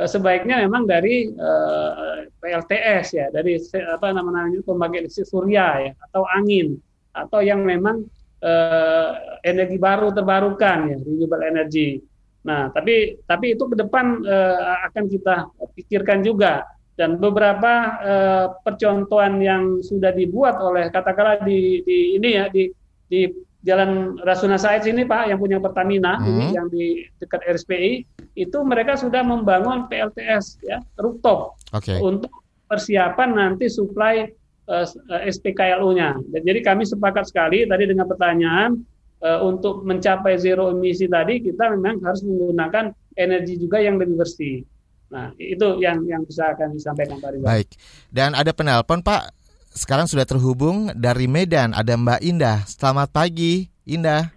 [0.00, 5.92] Eh, sebaiknya memang dari uh, eh, PLTS ya, dari apa namanya pembangkit listrik surya ya,
[6.08, 6.80] atau angin,
[7.12, 8.08] atau yang memang
[8.40, 9.10] uh,
[9.44, 12.00] energi baru terbarukan ya, renewable energy.
[12.48, 16.64] Nah, tapi tapi itu ke depan uh, akan kita pikirkan juga
[16.96, 22.72] dan beberapa uh, percontohan yang sudah dibuat oleh katakanlah di, di ini ya di
[23.04, 23.28] di
[23.60, 26.26] Jalan Rasuna Said sini Pak yang punya Pertamina hmm.
[26.26, 27.92] ini yang di dekat RSPI
[28.32, 32.00] itu mereka sudah membangun PLTS ya rooftop okay.
[32.00, 32.32] untuk
[32.64, 34.24] persiapan nanti suplai
[34.70, 36.40] uh, eh, SPKLU-nya.
[36.40, 38.80] Jadi kami sepakat sekali tadi dengan pertanyaan
[39.20, 44.64] uh, untuk mencapai zero emisi tadi kita memang harus menggunakan energi juga yang lebih bersih.
[45.10, 47.46] Nah, itu yang yang bisa akan disampaikan Pak Rizal.
[47.50, 47.68] Baik.
[48.14, 49.39] Dan ada penelpon Pak.
[49.70, 52.66] Sekarang sudah terhubung dari Medan ada Mbak Indah.
[52.66, 54.34] Selamat pagi, Indah.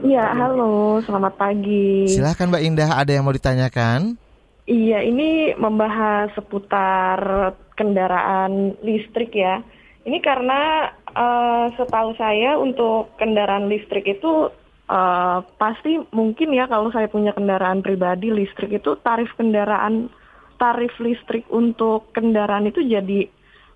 [0.00, 2.08] Iya, halo, selamat pagi.
[2.08, 4.16] Silahkan Mbak Indah, ada yang mau ditanyakan?
[4.64, 9.60] Iya, ini membahas seputar kendaraan listrik ya.
[10.08, 14.48] Ini karena uh, setahu saya untuk kendaraan listrik itu
[14.88, 20.08] uh, pasti mungkin ya kalau saya punya kendaraan pribadi listrik itu tarif kendaraan
[20.56, 23.28] tarif listrik untuk kendaraan itu jadi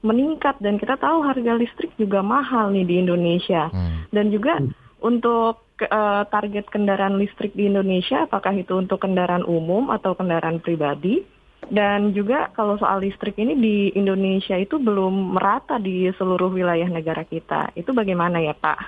[0.03, 4.15] meningkat dan kita tahu harga listrik juga mahal nih di Indonesia hmm.
[4.15, 4.71] dan juga hmm.
[5.03, 11.27] untuk uh, target kendaraan listrik di Indonesia apakah itu untuk kendaraan umum atau kendaraan pribadi
[11.69, 17.27] dan juga kalau soal listrik ini di Indonesia itu belum merata di seluruh wilayah negara
[17.29, 17.75] kita.
[17.77, 18.79] Itu bagaimana ya Pak?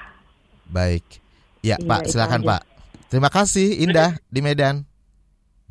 [0.71, 1.05] Baik.
[1.61, 2.63] Ya iya, Pak, silakan Pak.
[3.13, 4.87] Terima kasih Indah di Medan.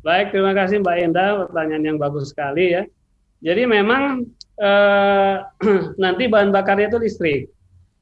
[0.06, 1.28] Baik, terima kasih Mbak Indah.
[1.48, 2.82] Pertanyaan yang bagus sekali ya.
[3.40, 4.28] Jadi memang
[4.60, 5.36] eh,
[6.02, 7.48] nanti bahan bakarnya itu listrik.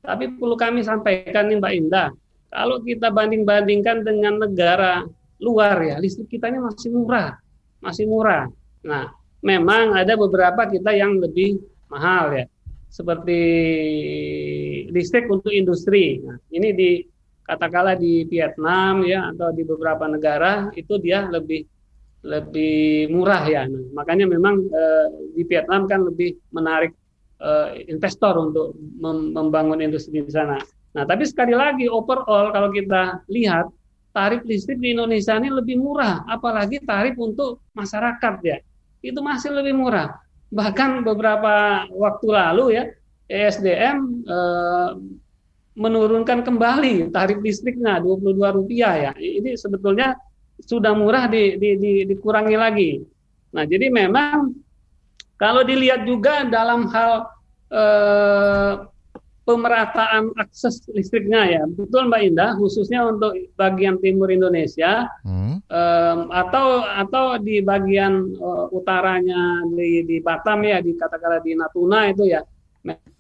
[0.03, 2.09] Tapi perlu kami sampaikan nih Mbak Indah,
[2.49, 5.05] kalau kita banding-bandingkan dengan negara
[5.38, 7.38] luar ya, listrik kita ini masih murah,
[7.79, 8.49] masih murah.
[8.83, 9.12] Nah,
[9.44, 11.61] memang ada beberapa kita yang lebih
[11.92, 12.44] mahal ya,
[12.88, 13.40] seperti
[14.90, 16.25] listrik untuk industri.
[16.25, 16.90] Nah, ini di
[17.44, 21.64] katakanlah di Vietnam ya atau di beberapa negara itu dia lebih
[22.26, 23.62] lebih murah ya.
[23.70, 25.07] Nah, makanya memang eh,
[25.38, 26.94] di Vietnam kan lebih menarik
[27.38, 30.59] eh, investor untuk mem membangun industri di sana.
[30.94, 33.70] Nah, tapi sekali lagi overall kalau kita lihat
[34.11, 38.59] tarif listrik di Indonesia ini lebih murah, apalagi tarif untuk masyarakat ya
[39.02, 40.18] itu masih lebih murah.
[40.50, 42.85] Bahkan beberapa waktu lalu ya
[43.28, 44.90] ESDM eh,
[45.78, 49.12] menurunkan kembali tarif listriknya 22 rupiah ya.
[49.14, 50.18] Ini sebetulnya
[50.62, 52.90] sudah murah di, di, di, dikurangi lagi.
[53.55, 54.53] Nah jadi memang
[55.38, 57.31] kalau dilihat juga dalam hal
[57.71, 58.73] eh,
[59.49, 61.62] pemerataan akses listriknya ya.
[61.64, 65.64] Betul Mbak Indah, khususnya untuk bagian timur Indonesia hmm.
[65.64, 72.12] um, atau atau di bagian uh, utaranya di, di Batam ya, di katakanlah di Natuna
[72.12, 72.44] itu ya.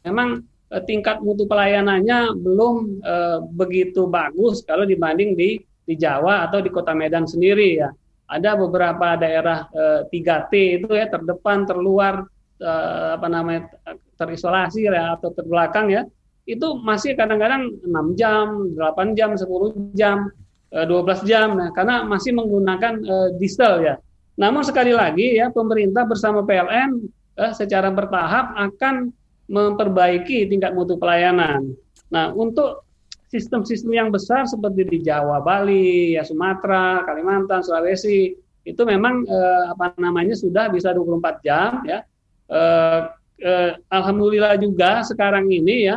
[0.04, 6.60] Memang uh, tingkat mutu pelayanannya belum uh, begitu bagus kalau dibanding di di Jawa atau
[6.60, 7.88] di Kota Medan sendiri ya.
[8.28, 10.52] Ada beberapa daerah uh, 3T
[10.84, 12.28] itu ya terdepan, terluar
[12.60, 13.72] uh, apa namanya
[14.20, 16.04] terisolasi ya atau terbelakang ya
[16.48, 20.32] itu masih kadang-kadang 6 jam, 8 jam, 10 jam,
[20.72, 24.00] 12 eh, jam nah, karena masih menggunakan uh, diesel ya.
[24.40, 27.04] Namun sekali lagi ya pemerintah bersama PLN
[27.36, 29.12] uh, secara bertahap akan
[29.48, 31.76] memperbaiki tingkat mutu pelayanan.
[32.08, 32.87] Nah, untuk
[33.28, 38.32] sistem-sistem yang besar seperti di Jawa, Bali, ya Sumatera, Kalimantan, Sulawesi
[38.64, 42.04] itu memang eh, apa namanya sudah bisa 24 jam ya.
[42.48, 43.00] Eh,
[43.44, 45.96] eh, Alhamdulillah juga sekarang ini ya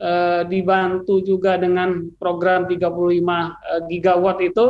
[0.00, 4.66] eh, dibantu juga dengan program 35 eh, gigawatt itu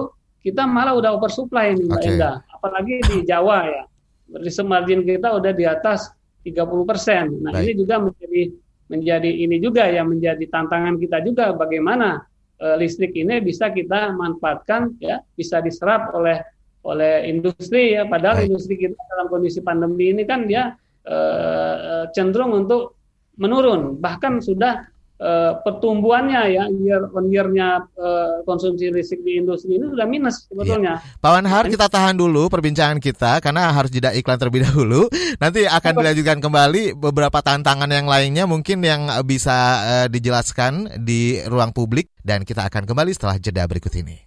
[0.46, 2.10] kita malah udah oversupply nih Mbak okay.
[2.14, 2.34] Indah.
[2.54, 3.82] Apalagi di Jawa ya.
[4.26, 6.10] Risk margin kita udah di atas
[6.46, 7.34] 30 persen.
[7.42, 7.62] Nah Baik.
[7.66, 8.42] ini juga menjadi
[8.86, 12.22] menjadi ini juga yang menjadi tantangan kita juga bagaimana
[12.62, 16.38] eh, listrik ini bisa kita manfaatkan ya bisa diserap oleh
[16.86, 18.46] oleh industri ya padahal Baik.
[18.50, 22.94] industri kita dalam kondisi pandemi ini kan dia eh, cenderung untuk
[23.36, 24.86] menurun bahkan sudah
[25.16, 31.00] Uh, pertumbuhannya ya year on year-nya uh, konsumsi listrik di industri ini sudah minus sebetulnya.
[31.00, 31.16] Iya.
[31.24, 35.08] Pak Wanhar kita tahan dulu perbincangan kita karena harus jeda iklan terlebih dahulu.
[35.42, 41.72] Nanti akan dilanjutkan kembali beberapa tantangan yang lainnya mungkin yang bisa uh, dijelaskan di ruang
[41.72, 44.20] publik dan kita akan kembali setelah jeda berikut ini.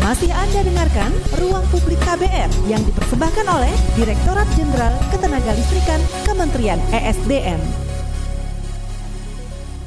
[0.00, 7.89] Masih Anda dengarkan Ruang Publik KBR yang dipersembahkan oleh Direktorat Jenderal Ketenagalistrikan Kementerian ESDM.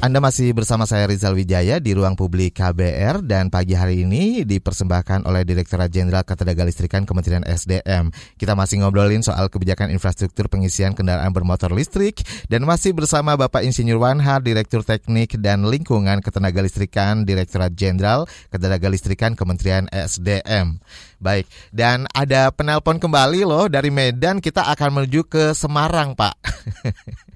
[0.04, 5.24] Anda masih bersama saya Rizal Wijaya di ruang publik KBR dan pagi hari ini dipersembahkan
[5.24, 8.12] oleh Direktorat Jenderal Ketenagalistrikan Kementerian SDM.
[8.36, 12.20] Kita masih ngobrolin soal kebijakan infrastruktur pengisian kendaraan bermotor listrik
[12.52, 19.88] dan masih bersama Bapak Insinyur Wanhar, Direktur Teknik dan Lingkungan Ketenagalistrikan Direktorat Jenderal Ketenagalistrikan Kementerian
[19.88, 20.84] SDM.
[21.16, 26.36] Baik, dan ada penelpon kembali loh dari Medan, kita akan menuju ke Semarang, Pak.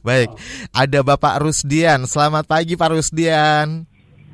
[0.00, 0.32] Baik,
[0.70, 2.04] ada Bapak Rusdian.
[2.06, 3.88] Selamat pagi Pak Rusdian.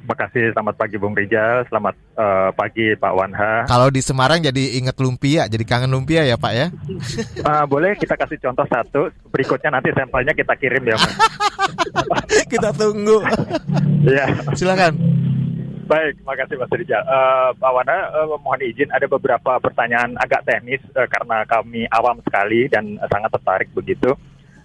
[0.04, 3.64] Terima kasih, selamat pagi Bung Rijal, selamat uh, pagi Pak Wanha.
[3.64, 6.68] Kalau di Semarang jadi inget lumpia, jadi kangen lumpia ya Pak ya?
[7.40, 11.00] Uh, boleh kita kasih contoh satu, berikutnya nanti sampelnya kita kirim ya
[12.52, 13.24] kita tunggu.
[14.04, 14.28] Ya.
[14.52, 14.92] Silakan.
[15.88, 17.02] Baik, terima kasih Mas Rijal.
[17.08, 22.20] Uh, Pak Wana, uh, mohon izin ada beberapa pertanyaan agak teknis uh, karena kami awam
[22.24, 24.12] sekali dan sangat tertarik begitu.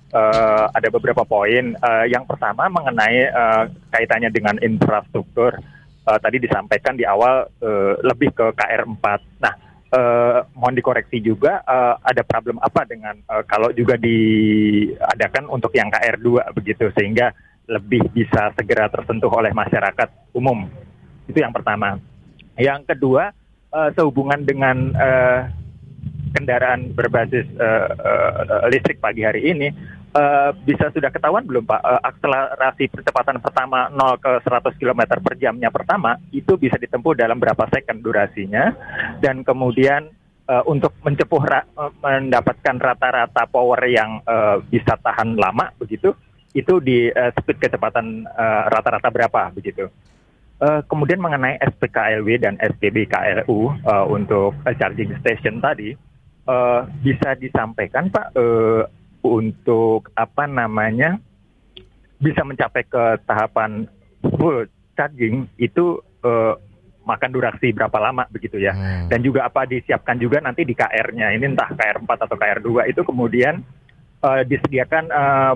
[0.09, 1.77] Uh, ada beberapa poin.
[1.77, 5.61] Uh, yang pertama mengenai uh, kaitannya dengan infrastruktur.
[6.09, 9.05] Uh, tadi disampaikan di awal uh, lebih ke KR4.
[9.37, 9.53] Nah,
[9.93, 15.93] uh, mohon dikoreksi juga uh, ada problem apa dengan uh, kalau juga diadakan untuk yang
[15.93, 17.29] KR2 begitu sehingga
[17.69, 20.65] lebih bisa segera tersentuh oleh masyarakat umum.
[21.29, 22.01] Itu yang pertama.
[22.57, 23.29] Yang kedua,
[23.69, 25.41] uh, sehubungan dengan uh,
[26.33, 29.69] kendaraan berbasis uh, uh, listrik pagi hari ini,
[30.13, 35.33] uh, bisa sudah ketahuan belum Pak, uh, akselerasi percepatan pertama 0 ke 100 km per
[35.37, 38.73] jamnya pertama, itu bisa ditempuh dalam berapa second durasinya,
[39.21, 40.09] dan kemudian
[40.49, 41.61] uh, untuk mencepuh ra
[42.01, 46.13] mendapatkan rata-rata power yang uh, bisa tahan lama begitu,
[46.57, 48.25] itu di uh, speed kecepatan
[48.69, 49.89] rata-rata uh, berapa begitu.
[50.59, 55.95] Uh, kemudian mengenai SPKLW dan SPBKLU uh, untuk uh, charging station tadi,
[56.51, 58.35] uh, bisa disampaikan Pak?
[58.35, 58.83] Uh,
[59.23, 61.19] untuk apa namanya
[62.19, 63.87] bisa mencapai ke tahapan
[64.35, 66.55] full charging itu uh,
[67.07, 69.09] makan durasi berapa lama begitu ya, hmm.
[69.09, 73.65] dan juga apa disiapkan juga nanti di KR-nya ini entah KR4 atau KR2 itu kemudian
[74.21, 75.53] uh, disediakan uh,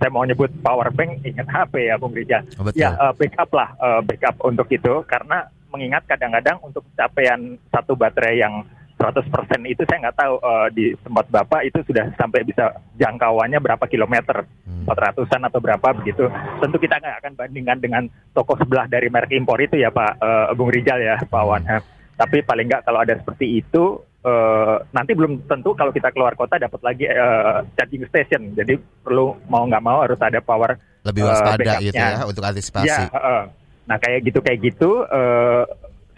[0.00, 2.40] saya mau nyebut power bank ingat HP ya Bung Rija.
[2.56, 7.94] Oh, ya uh, backup lah uh, backup untuk itu karena mengingat kadang-kadang untuk capaian satu
[7.94, 8.64] baterai yang
[9.00, 9.32] 100%
[9.64, 12.68] itu saya nggak tahu uh, di tempat Bapak itu sudah sampai bisa
[13.00, 14.84] jangkauannya berapa kilometer, hmm.
[14.84, 16.28] 400-an atau berapa begitu.
[16.60, 18.02] Tentu kita nggak akan bandingkan dengan
[18.36, 21.64] toko sebelah dari merek impor itu ya Pak uh, Bung Rijal ya Pak Wan.
[21.64, 21.80] Hmm.
[22.20, 26.60] Tapi paling nggak kalau ada seperti itu uh, nanti belum tentu kalau kita keluar kota
[26.60, 28.52] dapat lagi uh, charging station.
[28.52, 30.76] Jadi perlu mau nggak mau harus ada power
[31.08, 32.92] lebih waspada uh, gitu ya untuk antisipasi.
[32.92, 33.48] Ya, uh,
[33.88, 35.08] nah kayak gitu kayak gitu.
[35.08, 35.64] Uh,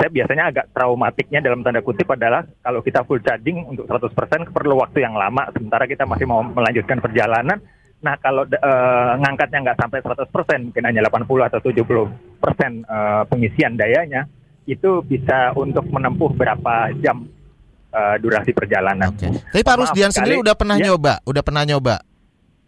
[0.02, 4.82] saya biasanya agak traumatiknya dalam tanda kutip adalah kalau kita full charging untuk 100% perlu
[4.82, 7.62] waktu yang lama sementara kita masih mau melanjutkan perjalanan.
[8.02, 10.26] Nah, kalau uh, ngangkatnya nggak sampai 100%,
[10.66, 14.26] mungkin hanya 80 atau 70% uh, pengisian dayanya,
[14.66, 17.22] itu bisa untuk menempuh berapa jam
[17.94, 19.14] uh, durasi perjalanan.
[19.14, 19.30] Okay.
[19.30, 20.90] Tapi Pak Rusdian sendiri udah pernah ya.
[20.90, 22.02] nyoba, udah pernah nyoba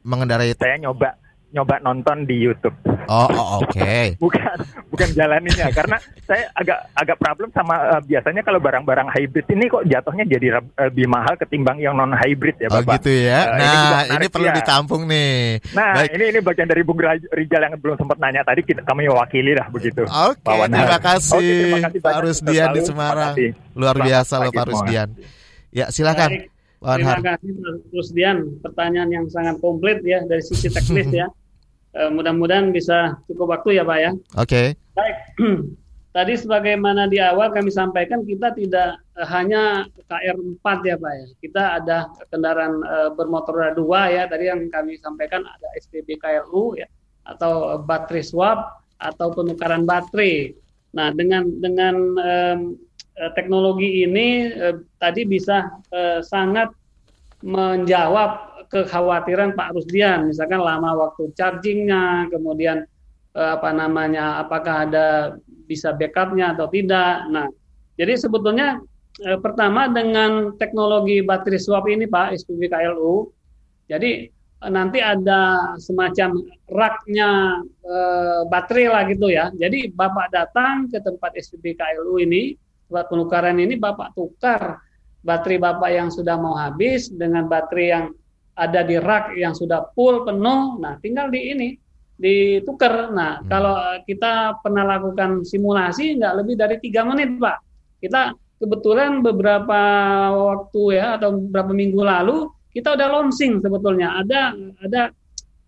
[0.07, 1.19] mengendarai Saya nyoba
[1.55, 2.75] nyoba nonton di YouTube.
[3.07, 3.71] Oh, oh oke.
[3.71, 4.13] Okay.
[4.25, 4.59] bukan
[4.91, 9.87] bukan jalaninya karena saya agak agak problem sama uh, biasanya kalau barang-barang hybrid ini kok
[9.87, 12.83] jatuhnya jadi lebih mahal ketimbang yang non hybrid ya oh, Bapak.
[12.83, 13.41] Oh gitu ya.
[13.47, 14.55] Uh, nah, ini, ini perlu ya.
[14.59, 15.63] ditampung nih.
[15.71, 16.11] Nah, Baik.
[16.19, 16.99] ini ini bagian dari Bung
[17.31, 20.03] Rijal yang belum sempat nanya tadi kita kami wakili lah begitu.
[20.05, 23.35] Oke, okay, terima kasih, okay, terima kasih Pak Rusdian di Semarang.
[23.79, 25.09] Luar biasa loh Pak Rusdian.
[25.71, 26.31] Ya, silakan.
[26.31, 26.51] Baik.
[26.85, 28.37] Terima kasih Pak Rusdian.
[28.61, 31.27] Pertanyaan yang sangat komplit ya dari sisi teknis ya.
[31.95, 34.11] Uh, mudah-mudahan bisa cukup waktu ya Pak ya.
[34.35, 34.51] Oke.
[34.51, 34.67] Okay.
[34.99, 35.17] Baik.
[36.15, 41.27] Tadi sebagaimana di awal kami sampaikan kita tidak uh, hanya KR4 ya Pak ya.
[41.43, 41.99] Kita ada
[42.31, 44.23] kendaraan uh, bermotor roda dua ya.
[44.31, 46.87] Tadi yang kami sampaikan ada SPB KLU ya
[47.27, 50.55] atau baterai swap atau penukaran baterai.
[50.95, 52.59] Nah, dengan dengan um,
[53.35, 56.71] teknologi ini uh, tadi bisa uh, sangat
[57.43, 62.85] menjawab kekhawatiran Pak Rusdian, misalkan lama waktu chargingnya, kemudian
[63.37, 67.27] eh, apa namanya, apakah ada bisa backupnya atau tidak.
[67.33, 67.49] Nah,
[67.97, 68.81] jadi sebetulnya
[69.25, 73.31] eh, pertama dengan teknologi baterai swap ini Pak SPB KLU,
[73.87, 79.51] jadi eh, nanti ada semacam raknya eh, baterai lah gitu ya.
[79.55, 82.55] Jadi Bapak datang ke tempat SPB KLU ini,
[82.91, 84.79] tempat penukaran ini Bapak tukar
[85.25, 88.05] baterai Bapak yang sudah mau habis dengan baterai yang
[88.55, 91.69] ada di rak yang sudah full penuh, nah tinggal di ini
[92.15, 93.11] ditukar.
[93.11, 93.47] Nah hmm.
[93.51, 97.59] kalau kita pernah lakukan simulasi nggak lebih dari tiga menit pak.
[97.99, 99.81] Kita kebetulan beberapa
[100.33, 105.03] waktu ya atau beberapa minggu lalu kita udah launching sebetulnya ada ada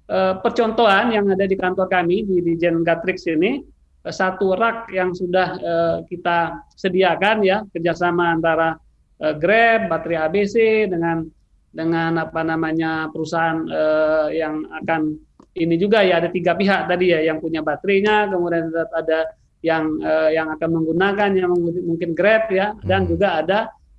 [0.06, 3.62] e, percontohan yang ada di kantor kami di di Gen Gatrix ini
[4.06, 5.74] satu rak yang sudah e,
[6.06, 8.78] kita sediakan ya kerjasama antara
[9.18, 11.26] e, Grab, baterai ABC dengan
[11.76, 15.20] dengan apa namanya perusahaan uh, yang akan
[15.56, 19.28] ini juga ya ada tiga pihak tadi ya yang punya baterainya kemudian ada
[19.60, 21.52] yang uh, yang akan menggunakan yang
[21.84, 23.10] mungkin Grab ya dan hmm.
[23.12, 23.58] juga ada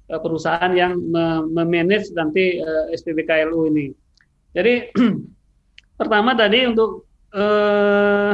[0.10, 0.97] uh, perusahaan yang
[1.54, 3.93] memanage nanti uh, SPBKLU ini.
[4.58, 4.93] Jadi
[5.99, 8.34] pertama tadi untuk uh,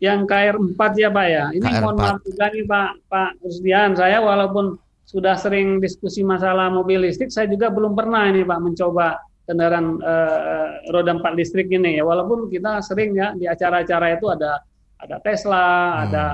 [0.00, 1.44] yang KR4 ya Pak ya.
[1.52, 1.80] Ini KR4.
[1.84, 4.80] mohon maaf juga nih Pak Pak Rusdian saya walaupun
[5.10, 10.86] sudah sering diskusi masalah mobil listrik, saya juga belum pernah ini Pak mencoba kendaraan uh,
[10.94, 12.06] roda empat listrik ini ya.
[12.06, 14.62] Walaupun kita sering ya di acara-acara itu ada
[15.02, 16.00] ada Tesla, hmm.
[16.06, 16.24] ada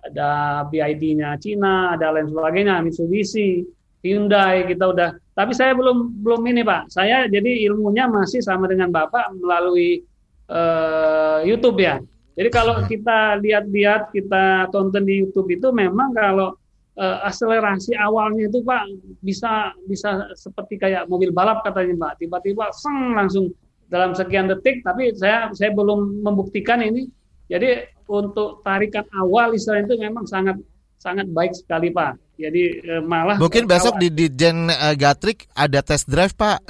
[0.00, 0.30] ada
[0.70, 3.66] BID-nya Cina, ada lain sebagainya, Mitsubishi,
[3.98, 5.10] Hyundai kita udah.
[5.34, 6.94] Tapi saya belum belum ini Pak.
[6.94, 10.06] Saya jadi ilmunya masih sama dengan Bapak melalui
[10.46, 11.98] uh, YouTube ya.
[12.38, 16.59] Jadi kalau kita lihat-lihat, kita tonton di YouTube itu memang kalau
[17.00, 18.82] uh, akselerasi awalnya itu Pak
[19.24, 22.20] bisa bisa seperti kayak mobil balap katanya Pak.
[22.20, 23.48] Tiba-tiba seng langsung
[23.88, 24.84] dalam sekian detik.
[24.84, 27.08] Tapi saya saya belum membuktikan ini.
[27.50, 30.60] Jadi untuk tarikan awal Israel itu memang sangat
[31.00, 32.38] sangat baik sekali Pak.
[32.38, 36.60] Jadi eh, malah mungkin besok di Dijen uh, Gatrik ada test drive Pak.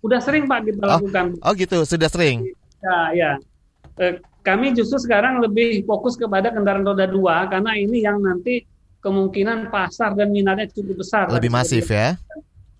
[0.00, 1.26] Sudah sering Pak kita oh, lakukan.
[1.44, 2.48] Oh gitu, sudah sering.
[2.80, 3.30] Ya, ya.
[4.00, 8.64] Eh, kami justru sekarang lebih fokus kepada kendaraan roda dua karena ini yang nanti
[9.00, 11.28] kemungkinan pasar dan minatnya cukup besar.
[11.32, 12.16] Lebih masif ya.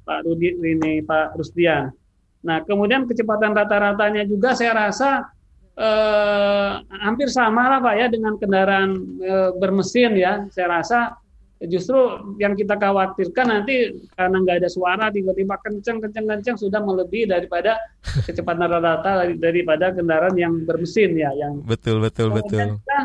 [0.05, 1.93] Pak Rudi ini Pak Rusdian.
[2.41, 5.29] Nah, kemudian kecepatan rata-ratanya juga saya rasa
[5.77, 6.73] eh,
[7.05, 8.91] hampir sama lah Pak ya dengan kendaraan
[9.21, 10.45] eh, bermesin ya.
[10.53, 11.20] Saya rasa
[11.69, 11.97] justru
[12.41, 17.77] yang kita khawatirkan nanti karena nggak ada suara tiba-tiba kenceng kenceng kenceng sudah melebihi daripada
[18.27, 23.01] kecepatan rata-rata daripada kendaraan yang bermesin ya yang betul betul betul kita,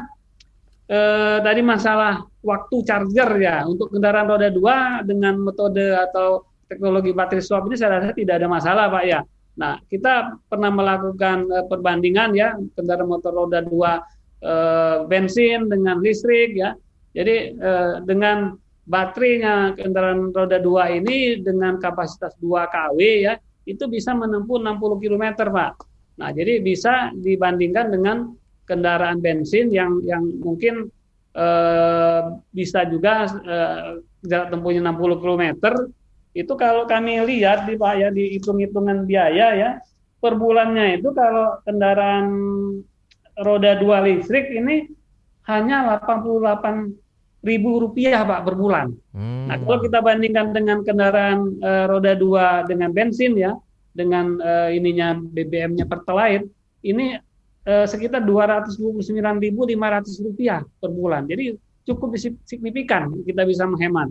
[0.87, 7.43] eh, tadi masalah waktu charger ya untuk kendaraan roda dua dengan metode atau teknologi baterai
[7.43, 9.19] swap ini saya rasa tidak ada masalah pak ya
[9.55, 14.03] Nah, kita pernah melakukan uh, perbandingan ya kendaraan motor roda dua
[14.43, 16.75] uh, bensin dengan listrik ya.
[17.15, 23.33] Jadi uh, dengan baterainya kendaraan roda dua ini dengan kapasitas 2 kW ya,
[23.65, 25.73] itu bisa menempuh 60 km, Pak.
[26.21, 28.35] Nah, jadi bisa dibandingkan dengan
[28.69, 30.89] kendaraan bensin yang yang mungkin
[31.37, 35.43] uh, bisa juga uh, jarak tempuhnya 60 km
[36.35, 39.71] itu kalau kami lihat di Pak ya di hitung-hitungan biaya ya
[40.19, 42.27] per bulannya itu kalau kendaraan
[43.39, 44.89] roda dua listrik ini
[45.45, 47.04] hanya 88
[47.45, 48.89] ribu rupiah Pak per bulan.
[49.13, 49.45] Hmm.
[49.45, 53.53] Nah kalau kita bandingkan dengan kendaraan e, roda dua dengan bensin ya
[53.93, 56.49] dengan e, ininya BBM-nya pertalite
[56.81, 57.21] ini
[57.63, 61.29] e, sekitar 229.500 rupiah per bulan.
[61.29, 61.53] Jadi
[61.85, 62.17] cukup
[62.49, 64.09] signifikan kita bisa menghemat.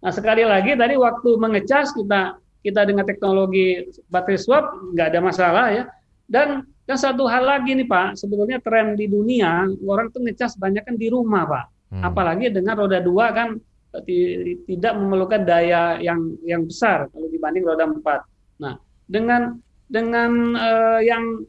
[0.00, 4.64] Nah sekali lagi tadi waktu mengecas kita kita dengan teknologi baterai swap
[4.94, 5.84] nggak ada masalah ya.
[6.30, 10.86] Dan dan satu hal lagi nih Pak, sebetulnya tren di dunia orang tuh ngecas banyak
[10.86, 11.79] kan di rumah Pak.
[11.90, 12.02] Hmm.
[12.06, 13.58] Apalagi dengan roda dua kan
[14.06, 18.20] tidak memerlukan daya yang yang besar kalau dibanding roda empat.
[18.62, 18.78] Nah
[19.10, 19.58] dengan
[19.90, 21.42] dengan uh, yang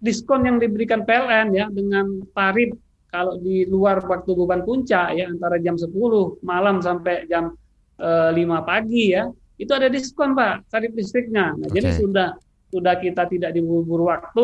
[0.00, 2.72] diskon yang diberikan PLN ya dengan tarif
[3.12, 5.92] kalau di luar waktu beban puncak ya antara jam 10
[6.40, 7.52] malam sampai jam
[8.02, 9.30] Eh, lima pagi ya
[9.62, 11.78] itu ada diskon pak tarif listriknya nah, okay.
[11.78, 12.28] jadi sudah
[12.74, 14.42] sudah kita tidak diburu-buru waktu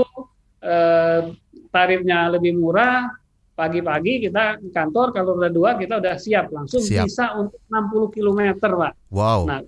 [0.62, 1.34] eh,
[1.74, 3.10] tarifnya lebih murah
[3.58, 7.10] pagi-pagi kita ke kantor kalau udah dua kita udah siap langsung siap.
[7.10, 9.58] bisa untuk 60 km pak wow nah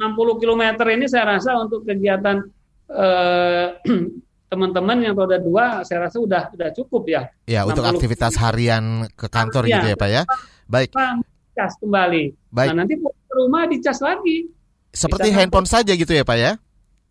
[0.00, 2.40] 60 km ini saya rasa untuk kegiatan
[2.88, 3.68] eh,
[4.54, 7.22] teman-teman yang roda dua saya rasa udah udah cukup ya.
[7.50, 10.22] Ya untuk aktivitas harian ke kantor ya, gitu ya Pak ya.
[10.70, 10.90] Baik.
[11.54, 12.30] Cas kembali.
[12.54, 12.68] Baik.
[12.70, 12.94] Nah nanti
[13.34, 14.46] rumah dicas lagi.
[14.94, 16.52] Seperti handphone saja gitu ya Pak ya?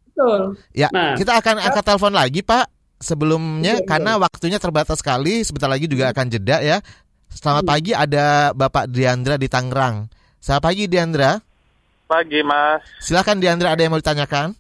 [0.08, 0.56] Betul.
[0.72, 2.66] Ya, nah, kita akan angkat telepon lagi Pak
[3.04, 4.24] sebelumnya betul, karena betul.
[4.24, 5.44] waktunya terbatas sekali.
[5.44, 6.80] Sebentar lagi juga akan jeda ya.
[7.28, 7.74] Selamat hmm.
[7.76, 10.08] pagi ada Bapak Diandra di Tangerang.
[10.40, 11.32] Selamat pagi Diandra.
[12.08, 12.82] Pagi Mas.
[13.04, 14.56] Silakan Diandra ada yang mau ditanyakan?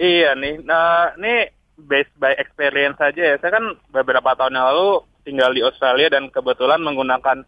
[0.00, 3.36] Iya nih, nah ini based by experience saja ya.
[3.40, 7.44] Saya kan beberapa tahun yang lalu tinggal di Australia dan kebetulan menggunakan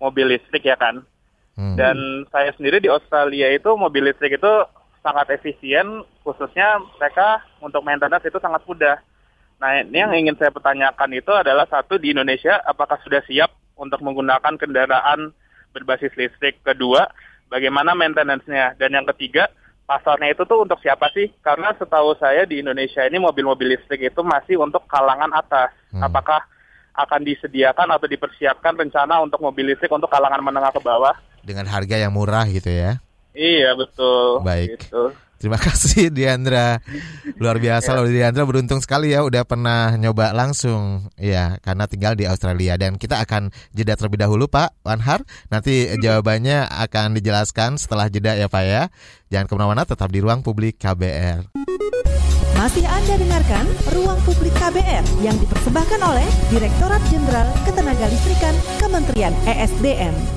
[0.00, 1.02] mobil listrik ya kan.
[1.56, 1.74] Hmm.
[1.74, 4.54] Dan saya sendiri di Australia itu mobil listrik itu
[5.00, 9.00] sangat efisien, khususnya mereka untuk maintenance itu sangat mudah.
[9.56, 14.04] Nah, ini yang ingin saya pertanyakan itu adalah satu di Indonesia, apakah sudah siap untuk
[14.04, 15.32] menggunakan kendaraan
[15.72, 16.60] berbasis listrik?
[16.60, 17.08] Kedua,
[17.48, 18.76] bagaimana maintenance-nya?
[18.76, 19.48] Dan yang ketiga,
[19.88, 21.32] pasarnya itu tuh untuk siapa sih?
[21.40, 25.72] Karena setahu saya di Indonesia ini mobil-mobil listrik itu masih untuk kalangan atas.
[25.88, 26.04] Hmm.
[26.04, 26.44] Apakah
[26.96, 31.16] akan disediakan atau dipersiapkan rencana untuk mobil listrik untuk kalangan menengah ke bawah?
[31.46, 32.98] dengan harga yang murah gitu ya.
[33.30, 34.42] Iya betul.
[34.42, 34.82] Baik.
[34.82, 35.14] Gitu.
[35.36, 36.80] Terima kasih Diandra.
[37.36, 42.24] Luar biasa loh Diandra beruntung sekali ya udah pernah nyoba langsung ya karena tinggal di
[42.24, 45.22] Australia dan kita akan jeda terlebih dahulu Pak Wanhar.
[45.52, 48.82] Nanti jawabannya akan dijelaskan setelah jeda ya Pak ya.
[49.28, 51.50] Jangan ke mana-mana tetap di ruang publik KBR.
[52.56, 60.35] Masih Anda dengarkan Ruang Publik KBR yang dipersembahkan oleh Direktorat Jenderal Ketenagalistrikan Kementerian ESDM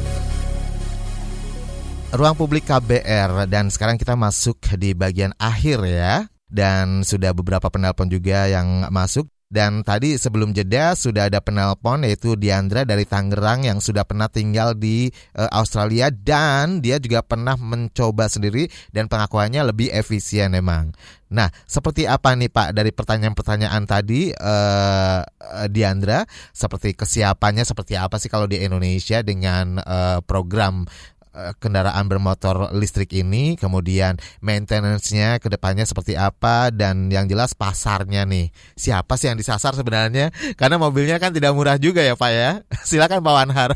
[2.10, 6.26] ruang publik KBR dan sekarang kita masuk di bagian akhir ya.
[6.50, 9.30] Dan sudah beberapa penelpon juga yang masuk.
[9.50, 14.78] Dan tadi sebelum jeda sudah ada penelpon yaitu Diandra dari Tangerang yang sudah pernah tinggal
[14.78, 16.10] di uh, Australia.
[16.10, 20.94] Dan dia juga pernah mencoba sendiri dan pengakuannya lebih efisien memang.
[21.30, 25.22] Nah, seperti apa nih Pak dari pertanyaan-pertanyaan tadi uh,
[25.70, 26.26] Diandra?
[26.54, 31.19] Seperti kesiapannya seperti apa sih kalau di Indonesia dengan uh, program Eh,
[31.58, 38.52] kendaraan bermotor listrik ini, kemudian maintenance-nya ke depannya seperti apa dan yang jelas pasarnya nih.
[38.76, 40.30] Siapa sih yang disasar sebenarnya?
[40.60, 42.52] Karena mobilnya kan tidak murah juga ya, Pak ya.
[42.90, 43.72] Silakan Pak Wanhar.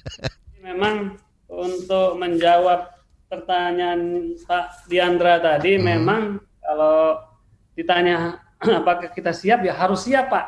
[0.66, 1.20] Memang
[1.52, 2.88] untuk menjawab
[3.28, 5.84] pertanyaan Pak Diandra tadi hmm.
[5.84, 6.22] memang
[6.60, 7.16] kalau
[7.72, 8.36] ditanya
[8.80, 10.46] apakah kita siap ya harus siap, Pak.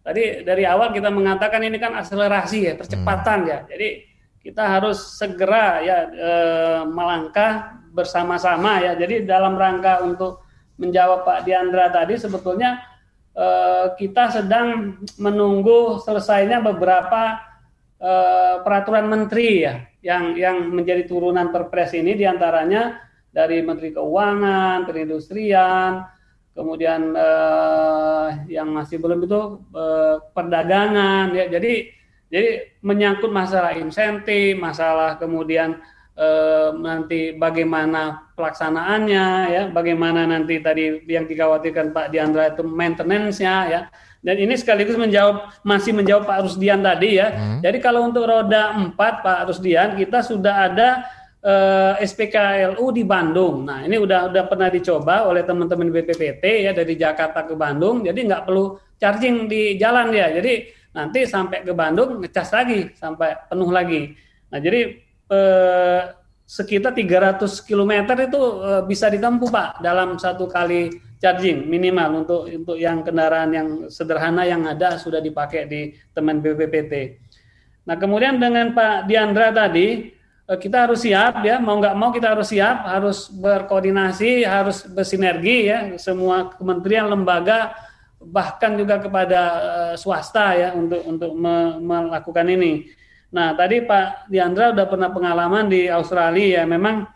[0.00, 3.50] Tadi dari awal kita mengatakan ini kan akselerasi ya, percepatan hmm.
[3.52, 3.58] ya.
[3.68, 3.88] Jadi
[4.40, 6.32] kita harus segera ya e,
[6.88, 8.96] melangkah bersama-sama ya.
[8.96, 10.44] Jadi dalam rangka untuk
[10.80, 12.80] menjawab Pak Diandra tadi sebetulnya
[13.36, 13.46] e,
[14.00, 17.36] kita sedang menunggu selesainya beberapa
[18.00, 18.12] e,
[18.64, 22.96] peraturan menteri ya yang yang menjadi turunan Perpres ini di antaranya
[23.30, 26.02] dari Menteri Keuangan, Perindustrian,
[26.54, 29.40] kemudian eh, yang masih belum itu
[29.76, 31.46] eh, perdagangan ya.
[31.46, 31.72] Jadi
[32.30, 35.82] jadi menyangkut masalah insentif, masalah kemudian
[36.14, 36.28] e,
[36.78, 43.80] nanti bagaimana pelaksanaannya, ya, bagaimana nanti tadi yang dikhawatirkan Pak Diandra itu maintenance-nya, ya.
[44.20, 47.32] Dan ini sekaligus menjawab masih menjawab Pak Rusdian tadi ya.
[47.32, 47.58] Hmm.
[47.64, 51.08] Jadi kalau untuk roda 4 Pak Rusdian kita sudah ada
[51.40, 53.64] eh, SPKLU di Bandung.
[53.64, 58.04] Nah ini udah udah pernah dicoba oleh teman-teman BPPT ya dari Jakarta ke Bandung.
[58.04, 60.36] Jadi nggak perlu charging di jalan ya.
[60.36, 64.14] Jadi nanti sampai ke Bandung ngecas lagi sampai penuh lagi.
[64.50, 64.98] Nah jadi
[65.30, 66.02] eh,
[66.50, 70.90] sekitar 300 km itu eh, bisa ditempuh Pak dalam satu kali
[71.22, 77.22] charging minimal untuk untuk yang kendaraan yang sederhana yang ada sudah dipakai di teman BPPT.
[77.86, 80.10] Nah kemudian dengan Pak Diandra tadi
[80.50, 85.70] eh, kita harus siap ya mau nggak mau kita harus siap harus berkoordinasi harus bersinergi
[85.70, 87.78] ya semua kementerian lembaga
[88.20, 92.84] bahkan juga kepada uh, swasta ya untuk untuk me melakukan ini.
[93.32, 97.08] Nah tadi Pak Diandra udah pernah pengalaman di Australia ya memang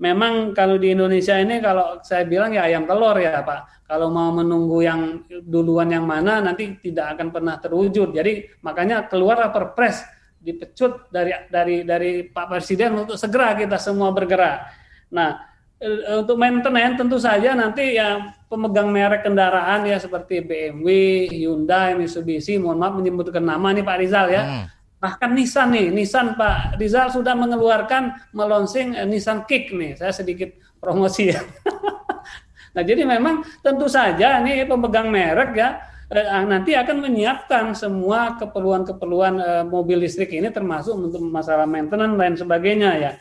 [0.00, 3.84] memang kalau di Indonesia ini kalau saya bilang ya ayam telur ya Pak.
[3.86, 8.10] Kalau mau menunggu yang duluan yang mana nanti tidak akan pernah terwujud.
[8.10, 10.02] Jadi makanya keluar perpres
[10.42, 14.72] dipecut dari dari dari Pak Presiden untuk segera kita semua bergerak.
[15.14, 20.86] Nah Eh, untuk maintenance tentu saja nanti ya pemegang merek kendaraan ya seperti BMW,
[21.30, 24.42] Hyundai, Mitsubishi, mohon maaf menyebutkan nama nih Pak Rizal ya.
[24.42, 24.66] Hmm.
[24.96, 29.98] Bahkan Nissan nih, Nissan Pak Rizal sudah mengeluarkan melonsing eh, Nissan Kick nih.
[29.98, 31.42] Saya sedikit promosi ya.
[32.74, 35.80] nah jadi memang tentu saja nih pemegang merek ya
[36.12, 42.32] eh, nanti akan menyiapkan semua keperluan-keperluan eh, mobil listrik ini termasuk untuk masalah maintenance dan
[42.38, 43.12] sebagainya ya.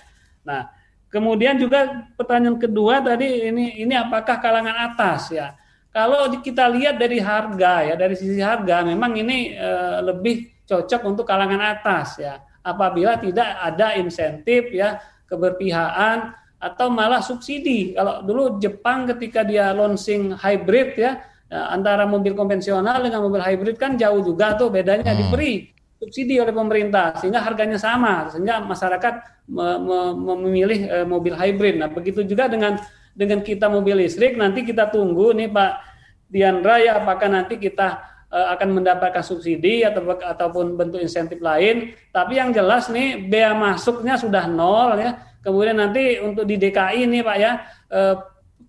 [0.45, 0.69] Nah,
[1.15, 5.55] Kemudian juga pertanyaan kedua tadi ini ini apakah kalangan atas ya?
[5.95, 9.69] Kalau kita lihat dari harga ya dari sisi harga memang ini e,
[10.03, 12.43] lebih cocok untuk kalangan atas ya.
[12.59, 14.99] Apabila tidak ada insentif ya
[15.31, 17.95] keberpihakan atau malah subsidi.
[17.95, 23.95] Kalau dulu Jepang ketika dia launching hybrid ya antara mobil konvensional dengan mobil hybrid kan
[23.95, 25.19] jauh juga tuh bedanya hmm.
[25.23, 25.74] diberi
[26.05, 29.13] subsidi oleh pemerintah sehingga harganya sama sehingga masyarakat
[29.49, 29.99] me me
[30.37, 31.81] memilih e, mobil hybrid.
[31.81, 32.77] Nah, begitu juga dengan
[33.17, 35.71] dengan kita mobil listrik nanti kita tunggu nih Pak
[36.29, 41.97] Diandra ya apakah nanti kita e, akan mendapatkan subsidi atau ataupun bentuk insentif lain.
[42.13, 45.17] Tapi yang jelas nih bea masuknya sudah nol ya.
[45.41, 47.51] Kemudian nanti untuk di DKI nih Pak ya
[47.89, 47.99] e,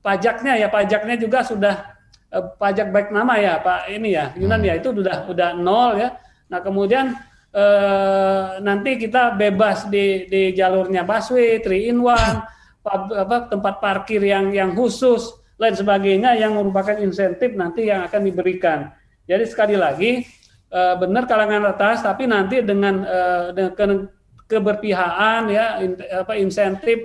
[0.01, 1.97] pajaknya ya pajaknya juga sudah
[2.37, 6.09] pajak baik nama ya Pak ini ya Yunan ya itu sudah udah nol ya
[6.47, 7.15] Nah kemudian
[7.51, 12.03] eh, nanti kita bebas di, di jalurnya busway, three in
[13.51, 18.93] tempat parkir yang yang khusus, lain sebagainya yang merupakan insentif nanti yang akan diberikan.
[19.27, 20.23] Jadi sekali lagi
[20.71, 23.85] eh, benar kalangan atas, tapi nanti dengan, eh, dengan ke,
[24.47, 27.03] keberpihakan ya in, apa insentif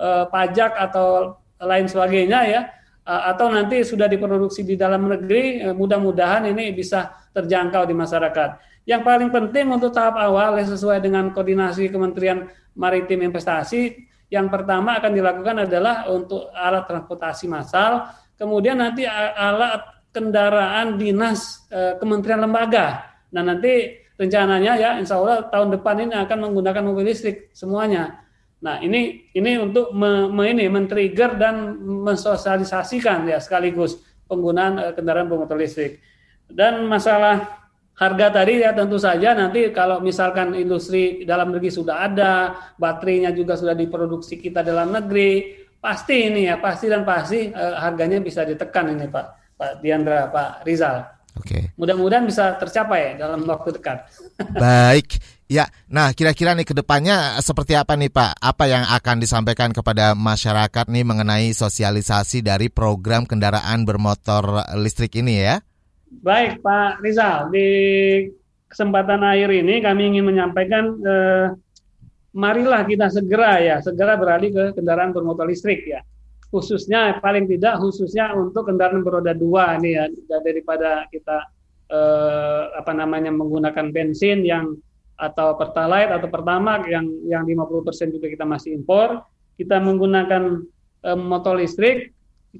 [0.00, 2.62] eh, pajak atau lain sebagainya ya
[3.10, 8.69] atau nanti sudah diproduksi di dalam negeri mudah-mudahan ini bisa terjangkau di masyarakat.
[8.88, 14.96] Yang paling penting untuk tahap awal yang sesuai dengan koordinasi Kementerian Maritim Investasi, yang pertama
[14.96, 18.08] akan dilakukan adalah untuk alat transportasi massal,
[18.38, 23.18] kemudian nanti alat kendaraan dinas e, Kementerian Lembaga.
[23.34, 28.22] Nah nanti rencananya ya Insya Allah tahun depan ini akan menggunakan mobil listrik semuanya.
[28.62, 33.98] Nah ini ini untuk me, me ini men-trigger dan mensosialisasikan ya sekaligus
[34.30, 36.00] penggunaan e, kendaraan bermotor listrik.
[36.50, 37.59] dan masalah
[38.00, 43.60] harga tadi ya tentu saja nanti kalau misalkan industri dalam negeri sudah ada, baterainya juga
[43.60, 48.96] sudah diproduksi kita dalam negeri, pasti ini ya pasti dan pasti uh, harganya bisa ditekan
[48.96, 49.26] ini Pak
[49.60, 51.04] Pak Diandra Pak Rizal.
[51.36, 51.46] Oke.
[51.46, 51.62] Okay.
[51.76, 54.08] Mudah-mudahan bisa tercapai dalam waktu dekat.
[54.64, 55.20] Baik.
[55.50, 58.38] Ya, nah kira-kira nih ke depannya seperti apa nih Pak?
[58.38, 65.42] Apa yang akan disampaikan kepada masyarakat nih mengenai sosialisasi dari program kendaraan bermotor listrik ini
[65.42, 65.58] ya?
[66.10, 67.68] Baik Pak Rizal, di
[68.66, 71.54] kesempatan akhir ini kami ingin menyampaikan eh,
[72.34, 76.02] marilah kita segera ya, segera beralih ke kendaraan bermotor listrik ya.
[76.50, 80.10] Khususnya paling tidak khususnya untuk kendaraan beroda dua ini ya
[80.42, 81.46] daripada kita
[81.86, 84.74] eh, apa namanya menggunakan bensin yang
[85.14, 89.22] atau pertalite atau pertamax yang yang 50% juga kita masih impor,
[89.54, 90.58] kita menggunakan
[91.06, 92.10] eh, motor listrik,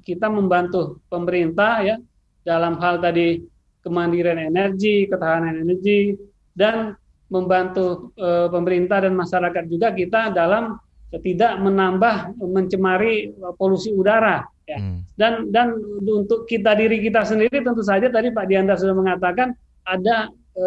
[0.07, 1.95] kita membantu pemerintah ya
[2.41, 3.41] dalam hal tadi
[3.81, 6.15] kemandirian energi, ketahanan energi,
[6.53, 6.93] dan
[7.31, 10.77] membantu e, pemerintah dan masyarakat juga kita dalam
[11.11, 14.79] tidak menambah mencemari polusi udara ya.
[14.79, 15.03] Hmm.
[15.15, 20.31] Dan dan untuk kita diri kita sendiri tentu saja tadi Pak Dianda sudah mengatakan ada
[20.55, 20.63] e,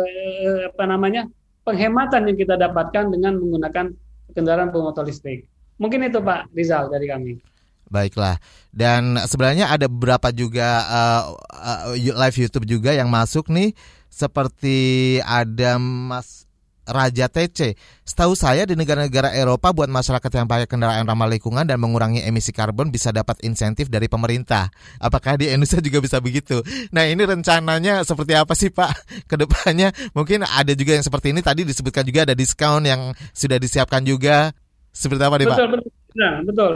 [0.69, 1.29] apa namanya
[1.65, 3.93] penghematan yang kita dapatkan dengan menggunakan
[4.37, 5.49] kendaraan bermotor listrik.
[5.81, 7.54] Mungkin itu Pak Rizal dari kami.
[7.95, 8.43] Baiklah.
[8.75, 13.71] Dan sebenarnya ada beberapa juga uh, uh, live YouTube juga yang masuk nih
[14.11, 16.45] seperti ada Mas
[16.85, 17.81] Raja TC.
[18.05, 22.53] Setahu saya di negara-negara Eropa buat masyarakat yang pakai kendaraan ramah lingkungan dan mengurangi emisi
[22.53, 24.69] karbon bisa dapat insentif dari pemerintah.
[25.01, 26.61] Apakah di Indonesia juga bisa begitu?
[26.93, 28.93] Nah ini rencananya seperti apa sih Pak?
[29.31, 31.41] Ke depannya mungkin ada juga yang seperti ini.
[31.41, 34.53] Tadi disebutkan juga ada diskon yang sudah disiapkan juga.
[34.93, 35.59] Seperti apa nih Pak?
[35.59, 35.91] Betul, betul.
[36.15, 36.73] Nah, betul.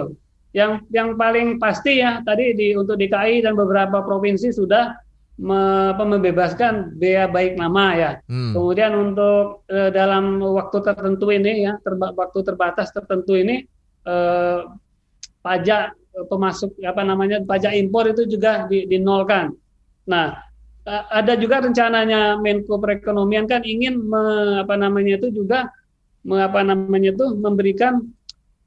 [0.56, 4.96] Yang yang paling pasti ya tadi di untuk DKI dan beberapa provinsi sudah
[5.38, 8.10] me, membebaskan bea baik nama ya.
[8.26, 8.52] Hmm.
[8.52, 13.62] Kemudian untuk e, dalam waktu tertentu ini ya terba, waktu terbatas tertentu ini
[14.02, 14.14] e,
[15.44, 19.54] pajak e, pemasuk apa namanya pajak impor itu juga di, dinolkan.
[20.10, 20.48] Nah
[20.88, 25.68] ada juga rencananya Menko Perekonomian kan ingin me, apa namanya itu juga
[26.24, 28.08] me, apa namanya itu memberikan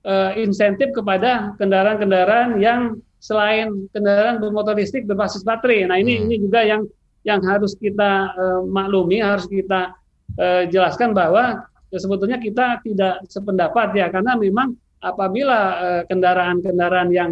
[0.05, 5.85] uh, insentif kepada kendaraan-kendaraan yang selain kendaraan bermotor listrik berbasis baterai.
[5.85, 6.23] Nah ini hmm.
[6.27, 6.81] ini juga yang
[7.21, 9.93] yang harus kita uh, maklumi, harus kita
[10.41, 11.61] uh, jelaskan bahwa
[11.93, 17.31] ya, sebetulnya kita tidak sependapat ya karena memang apabila kendaraan-kendaraan uh, yang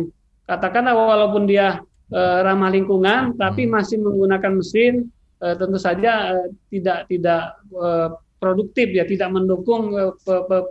[0.49, 1.77] katakanlah walaupun dia
[2.13, 3.71] uh, ramah lingkungan tapi hmm.
[3.73, 4.93] masih menggunakan mesin
[5.41, 10.13] uh, tentu saja uh, tidak tidak uh, produktif ya tidak mendukung uh,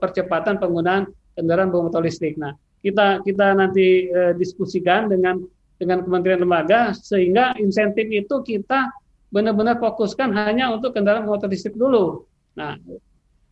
[0.03, 1.07] percepatan penggunaan
[1.39, 2.35] kendaraan bermotor listrik.
[2.35, 5.39] Nah, kita kita nanti e, diskusikan dengan
[5.79, 8.91] dengan kementerian lembaga sehingga insentif itu kita
[9.31, 12.27] benar-benar fokuskan hanya untuk kendaraan bermotor listrik dulu.
[12.59, 12.75] Nah,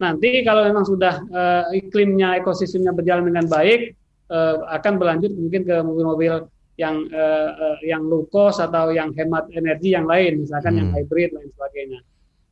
[0.03, 1.43] nanti kalau memang sudah e,
[1.87, 3.95] iklimnya ekosistemnya berjalan dengan baik
[4.27, 7.25] e, akan berlanjut mungkin ke mobil-mobil yang e,
[7.55, 10.81] e, yang low cost atau yang hemat energi yang lain, misalkan hmm.
[10.83, 12.01] yang hybrid dan sebagainya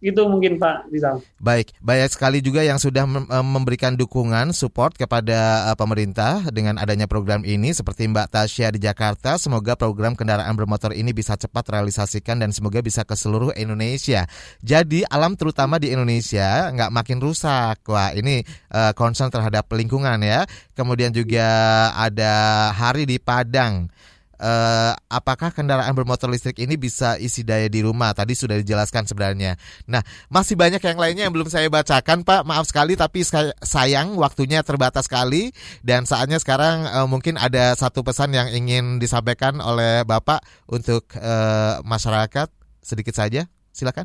[0.04, 1.24] itu mungkin Pak Rizal.
[1.40, 3.08] Baik, banyak sekali juga yang sudah
[3.40, 9.40] memberikan dukungan support kepada uh, pemerintah dengan adanya program ini seperti Mbak Tasya di Jakarta.
[9.40, 14.28] Semoga program kendaraan bermotor ini bisa cepat realisasikan dan semoga bisa ke seluruh Indonesia.
[14.60, 17.80] Jadi alam terutama di Indonesia nggak makin rusak.
[17.88, 18.44] Wah ini
[18.76, 20.44] uh, concern terhadap lingkungan ya.
[20.76, 21.48] Kemudian juga
[21.96, 23.88] ada hari di Padang
[24.44, 28.12] uh, apakah kendaraan bermotor listrik ini bisa isi daya di rumah?
[28.12, 29.56] Tadi sudah dijelaskan sebenarnya.
[29.88, 32.44] Nah, masih banyak yang lainnya yang belum saya bacakan, Pak.
[32.44, 33.24] Maaf sekali, tapi
[33.64, 39.56] sayang waktunya terbatas sekali dan saatnya sekarang uh, mungkin ada satu pesan yang ingin disampaikan
[39.64, 42.52] oleh Bapak untuk uh, masyarakat
[42.84, 43.48] sedikit saja.
[43.72, 44.04] Silakan.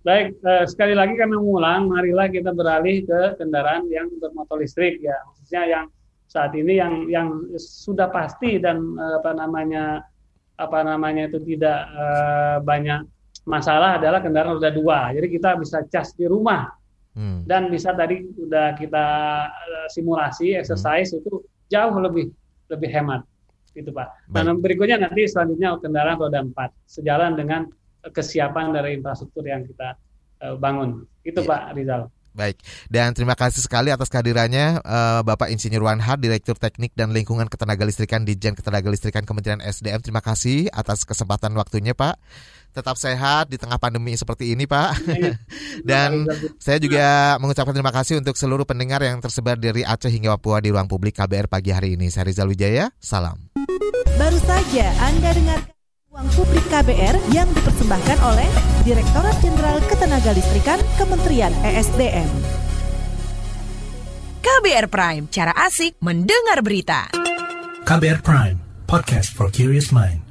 [0.00, 5.12] Baik, uh, sekali lagi kami mengulang, marilah kita beralih ke kendaraan yang bermotor listrik ya,
[5.28, 5.84] khususnya yang
[6.30, 7.28] saat ini yang yang
[7.58, 10.06] sudah pasti dan uh, apa namanya
[10.54, 13.02] apa namanya itu tidak uh, banyak
[13.50, 15.10] masalah adalah kendaraan roda dua.
[15.10, 16.70] Jadi kita bisa cas di rumah
[17.18, 17.50] hmm.
[17.50, 19.06] dan bisa tadi sudah kita
[19.50, 21.18] uh, simulasi exercise hmm.
[21.18, 21.32] itu
[21.66, 22.30] jauh lebih
[22.70, 23.26] lebih hemat
[23.74, 24.30] itu pak.
[24.30, 24.46] Baik.
[24.46, 27.66] Dan berikutnya nanti selanjutnya kendaraan roda empat sejalan dengan
[28.06, 29.98] kesiapan dari infrastruktur yang kita
[30.46, 31.02] uh, bangun.
[31.26, 31.48] Itu ya.
[31.50, 32.06] Pak Rizal.
[32.30, 37.50] Baik, dan terima kasih sekali atas kehadirannya uh, Bapak Insinyur Wanhar, Direktur Teknik dan Lingkungan
[37.50, 39.98] Ketenagalistrikan di Jen Ketenagalistrikan Kementerian SDM.
[39.98, 42.22] Terima kasih atas kesempatan waktunya Pak.
[42.70, 45.10] Tetap sehat di tengah pandemi seperti ini Pak.
[45.90, 46.22] dan
[46.62, 50.70] saya juga mengucapkan terima kasih untuk seluruh pendengar yang tersebar dari Aceh hingga Papua di
[50.70, 52.14] ruang publik KBR pagi hari ini.
[52.14, 53.50] Saya Rizal Wijaya, salam.
[54.14, 55.79] Baru saja Anda dengar
[56.10, 58.50] Ruang Publik KBR yang dipersembahkan oleh
[58.82, 62.26] Direktorat Jenderal Ketenagalistrikan Kementerian ESDM.
[64.42, 67.14] KBR Prime, cara asik mendengar berita.
[67.86, 68.58] KBR Prime,
[68.90, 70.29] podcast for curious mind.